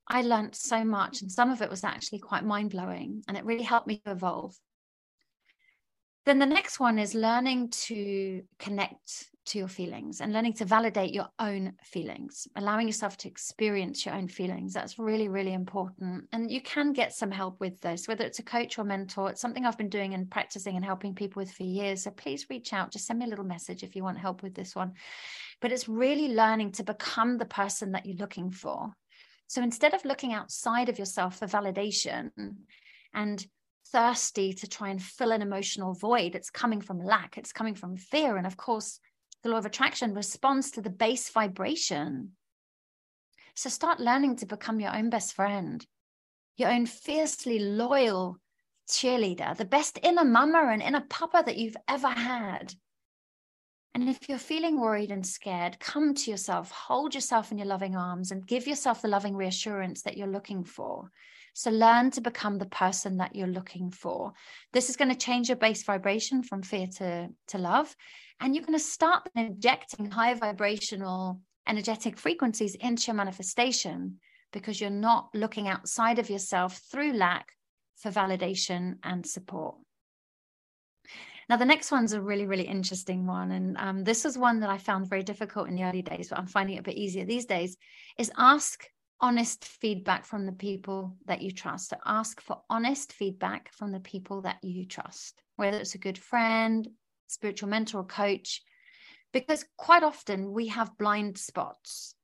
I 0.10 0.24
learned 0.24 0.56
so 0.56 0.84
much. 0.84 1.22
And 1.22 1.32
some 1.32 1.52
of 1.52 1.62
it 1.62 1.70
was 1.70 1.86
actually 1.86 2.20
quite 2.20 2.44
mind 2.44 2.72
blowing. 2.72 3.24
And 3.30 3.38
it 3.38 3.46
really 3.46 3.64
helped 3.64 3.88
me 3.88 4.02
to 4.04 4.12
evolve. 4.12 4.58
Then 6.26 6.40
the 6.40 6.46
next 6.46 6.82
one 6.82 7.00
is 7.00 7.16
learning 7.16 7.70
to 7.88 8.44
connect 8.60 9.29
to 9.50 9.58
your 9.58 9.68
feelings 9.68 10.22
and 10.22 10.34
learning 10.34 10.54
to 10.54 10.66
validate 10.66 11.14
your 11.14 11.28
own 11.40 11.74
feelings, 11.84 12.48
allowing 12.56 12.88
yourself 12.88 13.18
to 13.18 13.28
experience 13.28 14.06
your 14.06 14.16
own 14.16 14.28
feelings. 14.28 14.74
That's 14.74 14.98
really, 14.98 15.28
really 15.28 15.54
important. 15.54 16.28
And 16.32 16.50
you 16.50 16.62
can 16.62 16.94
get 16.94 17.14
some 17.14 17.32
help 17.32 17.60
with 17.60 17.80
this, 17.82 18.08
whether 18.08 18.24
it's 18.24 18.40
a 18.40 18.44
coach 18.44 18.80
or 18.80 18.84
mentor. 18.84 19.30
It's 19.30 19.42
something 19.42 19.66
I've 19.66 19.78
been 19.78 19.90
doing 19.90 20.14
and 20.14 20.30
practicing 20.30 20.76
and 20.76 20.86
helping 20.86 21.16
people 21.16 21.42
with 21.42 21.52
for 21.52 21.64
years. 21.64 22.04
So 22.04 22.12
please 22.12 22.50
reach 22.50 22.74
out, 22.74 22.92
just 22.92 23.06
send 23.06 23.20
me 23.20 23.26
a 23.26 23.30
little 23.30 23.46
message 23.46 23.84
if 23.84 23.96
you 23.96 24.04
want 24.04 24.18
help 24.18 24.44
with 24.44 24.56
this 24.56 24.76
one. 24.76 24.94
But 25.62 25.72
it's 25.72 25.90
really 25.90 26.30
learning 26.34 26.74
to 26.74 26.84
become 26.84 27.38
the 27.38 27.46
person 27.46 27.92
that 27.92 28.06
you're 28.06 28.18
looking 28.18 28.52
for. 28.52 28.94
So 29.48 29.64
instead 29.64 29.94
of 29.94 30.06
looking 30.06 30.32
outside 30.32 30.90
of 30.90 31.00
yourself 31.00 31.40
for 31.40 31.48
validation 31.48 32.32
and 33.14 33.46
thirsty 33.92 34.54
to 34.54 34.68
try 34.68 34.90
and 34.90 35.02
fill 35.02 35.32
an 35.32 35.42
emotional 35.42 35.94
void, 35.96 36.36
it's 36.36 36.52
coming 36.52 36.82
from 36.82 37.04
lack, 37.04 37.38
it's 37.38 37.52
coming 37.52 37.74
from 37.74 37.98
fear. 37.98 38.38
And 38.38 38.46
of 38.46 38.58
course, 38.58 39.00
the 39.44 39.50
law 39.50 39.58
of 39.58 39.66
attraction 39.66 40.14
responds 40.14 40.72
to 40.72 40.82
the 40.82 40.90
base 40.90 41.30
vibration. 41.30 42.32
So 43.56 43.70
start 43.70 44.00
learning 44.00 44.38
to 44.38 44.46
become 44.46 44.80
your 44.80 44.96
own 44.96 45.10
best 45.10 45.34
friend, 45.34 45.86
your 46.58 46.72
own 46.72 46.86
fiercely 46.86 47.60
loyal 47.60 48.38
cheerleader, 48.90 49.56
the 49.56 49.66
best 49.66 50.00
inner 50.02 50.26
mama 50.26 50.70
and 50.72 50.82
inner 50.82 51.06
papa 51.10 51.44
that 51.46 51.58
you've 51.58 51.78
ever 51.88 52.10
had. 52.10 52.74
And 53.94 54.08
if 54.08 54.30
you're 54.30 54.38
feeling 54.38 54.80
worried 54.80 55.12
and 55.12 55.26
scared, 55.26 55.80
come 55.80 56.14
to 56.14 56.32
yourself, 56.32 56.72
hold 56.72 57.16
yourself 57.16 57.52
in 57.52 57.58
your 57.58 57.68
loving 57.68 57.96
arms, 57.96 58.32
and 58.32 58.46
give 58.46 58.68
yourself 58.68 59.02
the 59.02 59.08
loving 59.08 59.36
reassurance 59.36 60.04
that 60.04 60.16
you're 60.16 60.28
looking 60.28 60.64
for. 60.64 61.10
So 61.54 61.72
learn 61.72 62.12
to 62.12 62.22
become 62.22 62.58
the 62.58 62.68
person 62.68 63.18
that 63.18 63.36
you're 63.36 63.48
looking 63.48 63.90
for. 63.90 64.34
This 64.72 64.90
is 64.90 64.96
going 64.96 65.10
to 65.10 65.16
change 65.16 65.50
your 65.50 65.58
base 65.58 65.84
vibration 65.84 66.44
from 66.44 66.62
fear 66.62 66.88
to, 66.98 67.30
to 67.48 67.58
love. 67.58 67.94
And 68.40 68.56
you're 68.56 68.64
going 68.64 68.78
to 68.78 68.84
start 68.84 69.30
injecting 69.36 70.10
high 70.10 70.34
vibrational 70.34 71.42
energetic 71.68 72.18
frequencies 72.18 72.76
into 72.76 73.08
your 73.08 73.16
manifestation 73.16 74.20
because 74.52 74.80
you're 74.80 74.90
not 74.90 75.30
looking 75.34 75.68
outside 75.68 76.20
of 76.20 76.30
yourself 76.30 76.82
through 76.92 77.14
lack 77.14 77.52
for 77.98 78.12
validation 78.12 78.96
and 79.04 79.26
support. 79.26 79.76
Now, 81.50 81.58
the 81.58 81.66
next 81.66 81.92
one's 81.92 82.14
a 82.14 82.22
really, 82.22 82.46
really 82.46 82.68
interesting 82.68 83.26
one. 83.26 83.52
And 83.52 83.78
um, 83.78 84.04
this 84.04 84.24
is 84.24 84.38
one 84.38 84.60
that 84.60 84.70
I 84.70 84.78
found 84.78 85.10
very 85.10 85.24
difficult 85.24 85.68
in 85.68 85.76
the 85.76 85.84
early 85.84 86.04
days, 86.04 86.30
but 86.30 86.38
I'm 86.38 86.48
finding 86.48 86.76
it 86.76 86.80
a 86.80 86.84
bit 86.84 86.96
easier 86.96 87.26
these 87.26 87.46
days, 87.46 87.76
is 88.18 88.32
ask 88.38 88.86
honest 89.20 89.66
feedback 89.66 90.26
from 90.26 90.46
the 90.46 90.52
people 90.54 91.18
that 91.26 91.42
you 91.42 91.52
trust. 91.52 91.90
So 91.90 91.98
ask 92.06 92.40
for 92.40 92.62
honest 92.70 93.12
feedback 93.14 93.74
from 93.74 93.92
the 93.92 94.00
people 94.00 94.42
that 94.42 94.64
you 94.64 94.86
trust, 94.86 95.42
whether 95.56 95.78
it's 95.78 95.96
a 95.96 96.00
good 96.00 96.18
friend, 96.18 96.88
spiritual 97.30 97.70
mentor, 97.70 98.00
or 98.00 98.06
coach, 98.06 98.62
because 99.32 99.64
quite 99.78 100.04
often 100.04 100.52
we 100.52 100.68
have 100.68 100.98
blind 100.98 101.38
spots 101.38 102.16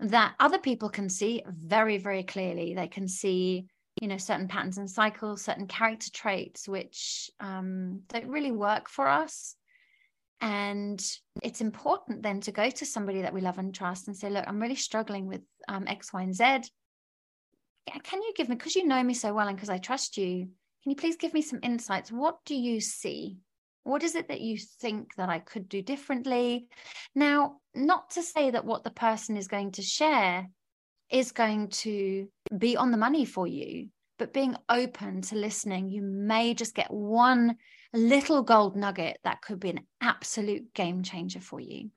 that 0.00 0.34
other 0.40 0.58
people 0.58 0.88
can 0.88 1.08
see 1.08 1.42
very, 1.46 1.98
very 1.98 2.22
clearly. 2.22 2.74
They 2.74 2.88
can 2.88 3.08
see, 3.08 3.66
you 4.00 4.08
know, 4.08 4.18
certain 4.18 4.48
patterns 4.48 4.78
and 4.78 4.90
cycles, 4.90 5.42
certain 5.42 5.66
character 5.66 6.10
traits 6.12 6.68
which 6.68 7.30
um, 7.40 8.02
don't 8.08 8.28
really 8.28 8.52
work 8.52 8.88
for 8.88 9.06
us. 9.06 9.54
And 10.40 11.00
it's 11.40 11.60
important 11.60 12.22
then 12.22 12.40
to 12.40 12.52
go 12.52 12.68
to 12.68 12.84
somebody 12.84 13.22
that 13.22 13.32
we 13.32 13.40
love 13.40 13.58
and 13.58 13.72
trust 13.72 14.08
and 14.08 14.16
say, 14.16 14.28
look, 14.28 14.44
I'm 14.48 14.60
really 14.60 14.74
struggling 14.74 15.26
with 15.26 15.42
um, 15.68 15.86
X, 15.86 16.12
Y, 16.12 16.22
and 16.22 16.34
Z. 16.34 16.44
Can 18.02 18.22
you 18.22 18.32
give 18.36 18.48
me, 18.48 18.56
because 18.56 18.74
you 18.74 18.86
know 18.86 19.02
me 19.04 19.14
so 19.14 19.32
well 19.32 19.46
and 19.46 19.56
because 19.56 19.70
I 19.70 19.78
trust 19.78 20.16
you, 20.16 20.48
can 20.82 20.90
you 20.90 20.96
please 20.96 21.16
give 21.16 21.32
me 21.32 21.42
some 21.42 21.60
insights? 21.62 22.10
What 22.10 22.38
do 22.44 22.56
you 22.56 22.80
see? 22.80 23.38
What 23.84 24.02
is 24.02 24.14
it 24.14 24.28
that 24.28 24.40
you 24.40 24.58
think 24.58 25.14
that 25.16 25.28
I 25.28 25.38
could 25.38 25.68
do 25.68 25.82
differently? 25.82 26.68
Now, 27.14 27.56
not 27.74 28.10
to 28.10 28.22
say 28.22 28.50
that 28.50 28.64
what 28.64 28.84
the 28.84 28.90
person 28.90 29.36
is 29.36 29.48
going 29.48 29.72
to 29.72 29.82
share 29.82 30.48
is 31.10 31.32
going 31.32 31.68
to 31.68 32.28
be 32.56 32.76
on 32.76 32.90
the 32.90 32.96
money 32.96 33.24
for 33.24 33.46
you, 33.46 33.88
but 34.18 34.32
being 34.32 34.56
open 34.68 35.22
to 35.22 35.36
listening, 35.36 35.90
you 35.90 36.00
may 36.02 36.54
just 36.54 36.74
get 36.74 36.90
one 36.90 37.56
little 37.92 38.42
gold 38.42 38.76
nugget 38.76 39.18
that 39.24 39.42
could 39.42 39.60
be 39.60 39.70
an 39.70 39.80
absolute 40.00 40.72
game 40.74 41.02
changer 41.02 41.40
for 41.40 41.60
you. 41.60 41.90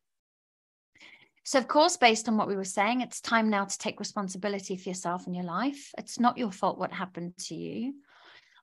So, 1.43 1.60
of 1.60 1.67
course, 1.67 1.95
based 1.95 2.28
on 2.28 2.38
what 2.38 2.48
we 2.48 2.56
were 2.56 2.63
saying, 2.63 3.02
it's 3.02 3.21
time 3.21 3.52
now 3.52 3.65
to 3.65 3.78
take 3.78 4.00
responsibility 4.00 4.76
for 4.76 4.89
yourself 4.89 5.28
and 5.28 5.36
your 5.36 5.45
life. 5.45 5.91
It's 5.95 6.19
not 6.19 6.39
your 6.39 6.52
fault 6.52 6.80
what 6.80 6.91
happened 6.91 7.38
to 7.38 7.56
you, 7.56 7.93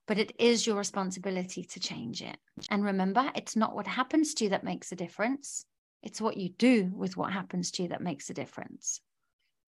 but 0.06 0.18
it 0.18 0.32
is 0.38 0.66
your 0.66 0.76
responsibility 0.76 1.64
to 1.64 1.80
change 1.80 2.22
it. 2.22 2.36
And 2.70 2.84
remember, 2.84 3.30
it's 3.34 3.56
not 3.56 3.74
what 3.74 3.86
happens 3.86 4.34
to 4.34 4.44
you 4.44 4.50
that 4.50 4.64
makes 4.64 4.92
a 4.92 4.96
difference, 4.96 5.64
it's 6.02 6.20
what 6.20 6.36
you 6.36 6.50
do 6.50 6.90
with 6.94 7.16
what 7.16 7.32
happens 7.32 7.70
to 7.72 7.84
you 7.84 7.88
that 7.90 8.02
makes 8.02 8.28
a 8.28 8.34
difference. 8.34 9.00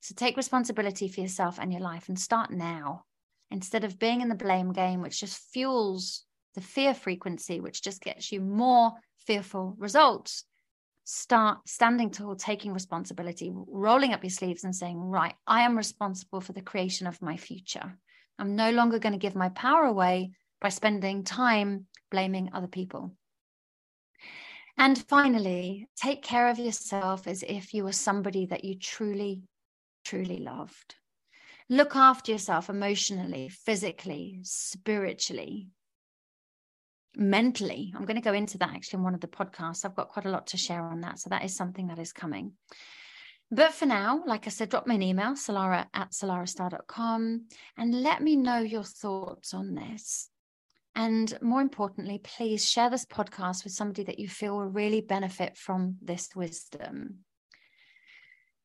So, 0.00 0.14
take 0.14 0.36
responsibility 0.36 1.08
for 1.08 1.20
yourself 1.20 1.58
and 1.58 1.72
your 1.72 1.80
life 1.80 2.08
and 2.08 2.18
start 2.18 2.50
now 2.50 3.04
instead 3.50 3.84
of 3.84 3.98
being 3.98 4.20
in 4.20 4.28
the 4.28 4.34
blame 4.34 4.72
game, 4.72 5.00
which 5.00 5.20
just 5.20 5.38
fuels 5.52 6.24
the 6.54 6.60
fear 6.60 6.92
frequency, 6.92 7.60
which 7.60 7.82
just 7.82 8.02
gets 8.02 8.30
you 8.30 8.40
more 8.40 8.92
fearful 9.18 9.74
results. 9.78 10.44
Start 11.04 11.68
standing 11.68 12.10
tall, 12.10 12.34
taking 12.34 12.72
responsibility, 12.72 13.50
rolling 13.54 14.12
up 14.12 14.22
your 14.22 14.30
sleeves 14.30 14.64
and 14.64 14.74
saying, 14.74 14.98
Right, 14.98 15.34
I 15.46 15.62
am 15.62 15.76
responsible 15.76 16.40
for 16.40 16.52
the 16.52 16.62
creation 16.62 17.06
of 17.06 17.22
my 17.22 17.36
future. 17.36 17.96
I'm 18.38 18.56
no 18.56 18.70
longer 18.70 18.98
going 18.98 19.12
to 19.12 19.18
give 19.18 19.34
my 19.34 19.48
power 19.50 19.84
away 19.84 20.32
by 20.60 20.68
spending 20.68 21.24
time 21.24 21.86
blaming 22.10 22.50
other 22.52 22.66
people. 22.66 23.12
And 24.76 24.98
finally, 24.98 25.88
take 25.96 26.22
care 26.22 26.48
of 26.48 26.58
yourself 26.58 27.28
as 27.28 27.44
if 27.46 27.74
you 27.74 27.84
were 27.84 27.92
somebody 27.92 28.46
that 28.46 28.64
you 28.64 28.76
truly, 28.76 29.42
truly 30.04 30.38
loved. 30.38 30.96
Look 31.68 31.94
after 31.94 32.32
yourself 32.32 32.68
emotionally, 32.68 33.48
physically, 33.48 34.40
spiritually, 34.42 35.68
mentally. 37.16 37.92
I'm 37.94 38.04
going 38.04 38.16
to 38.16 38.20
go 38.20 38.34
into 38.34 38.58
that 38.58 38.74
actually 38.74 38.98
in 38.98 39.04
one 39.04 39.14
of 39.14 39.20
the 39.20 39.28
podcasts. 39.28 39.84
I've 39.84 39.94
got 39.94 40.08
quite 40.08 40.26
a 40.26 40.30
lot 40.30 40.48
to 40.48 40.56
share 40.56 40.82
on 40.82 41.00
that. 41.02 41.20
So 41.20 41.30
that 41.30 41.44
is 41.44 41.56
something 41.56 41.86
that 41.86 41.98
is 41.98 42.12
coming. 42.12 42.52
But 43.54 43.72
for 43.72 43.86
now, 43.86 44.20
like 44.26 44.48
I 44.48 44.50
said, 44.50 44.70
drop 44.70 44.88
me 44.88 44.96
an 44.96 45.02
email, 45.02 45.34
salarah 45.34 45.86
at 45.94 46.10
salarahstarre.com, 46.10 47.44
and 47.78 48.02
let 48.02 48.20
me 48.20 48.34
know 48.34 48.58
your 48.58 48.82
thoughts 48.82 49.54
on 49.54 49.76
this. 49.76 50.28
And 50.96 51.32
more 51.40 51.60
importantly, 51.60 52.18
please 52.18 52.68
share 52.68 52.90
this 52.90 53.04
podcast 53.04 53.62
with 53.62 53.72
somebody 53.72 54.02
that 54.04 54.18
you 54.18 54.28
feel 54.28 54.56
will 54.56 54.66
really 54.66 55.02
benefit 55.02 55.56
from 55.56 55.98
this 56.02 56.30
wisdom. 56.34 57.18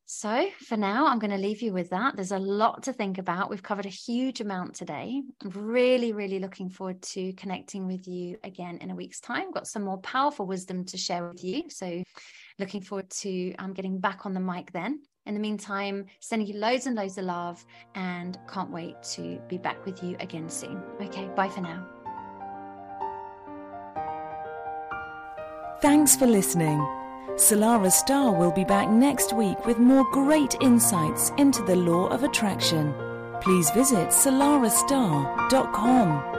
So, 0.08 0.50
for 0.66 0.76
now, 0.76 1.06
I'm 1.06 1.20
going 1.20 1.30
to 1.30 1.38
leave 1.38 1.62
you 1.62 1.72
with 1.72 1.92
that. 1.92 2.16
There's 2.16 2.32
a 2.32 2.40
lot 2.40 2.82
to 2.84 2.94
think 2.94 3.20
about. 3.20 3.52
We've 3.52 3.62
covered 3.62 3.86
a 3.86 3.90
huge 3.90 4.42
amount 4.42 4.74
today. 4.74 5.22
I'm 5.44 5.52
really, 5.52 6.14
really 6.14 6.40
looking 6.40 6.72
forward 6.72 7.00
to 7.04 7.32
connecting 7.34 7.86
with 7.86 8.08
you 8.08 8.38
again 8.44 8.80
in 8.82 8.90
a 8.90 8.96
week's 8.96 9.20
time. 9.20 9.52
Got 9.52 9.68
some 9.68 9.84
more 9.84 10.00
powerful 10.00 10.48
wisdom 10.48 10.84
to 10.86 10.98
share 10.98 11.30
with 11.30 11.44
you. 11.44 11.70
So, 11.70 12.04
looking 12.60 12.82
forward 12.82 13.10
to 13.10 13.54
um, 13.56 13.74
getting 13.74 14.00
back 14.00 14.26
on 14.26 14.34
the 14.34 14.40
mic 14.40 14.72
then. 14.72 15.02
In 15.26 15.34
the 15.34 15.40
meantime, 15.40 16.06
sending 16.20 16.48
you 16.48 16.58
loads 16.58 16.88
and 16.88 16.96
loads 16.96 17.18
of 17.18 17.26
love 17.26 17.64
and 17.96 18.38
can't 18.52 18.72
wait 18.72 19.02
to 19.14 19.40
be 19.48 19.58
back 19.58 19.86
with 19.86 20.04
you 20.04 20.16
again 20.20 20.50
soon. 20.50 20.82
Okay, 21.02 21.30
bye 21.36 21.50
for 21.50 21.62
now. 21.62 21.88
Thanks 25.82 26.16
for 26.16 26.28
listening. 26.28 26.80
Salarah 27.36 27.92
Starre 27.92 28.38
will 28.38 28.52
be 28.52 28.66
back 28.66 28.90
next 28.90 29.32
week 29.32 29.66
with 29.66 29.80
more 29.80 30.04
great 30.12 30.58
insights 30.60 31.32
into 31.38 31.64
the 31.64 31.76
law 31.76 32.08
of 32.08 32.24
attraction. 32.24 32.94
Please 33.40 33.70
visit 33.72 34.10
salarahstarre.com. 34.10 36.39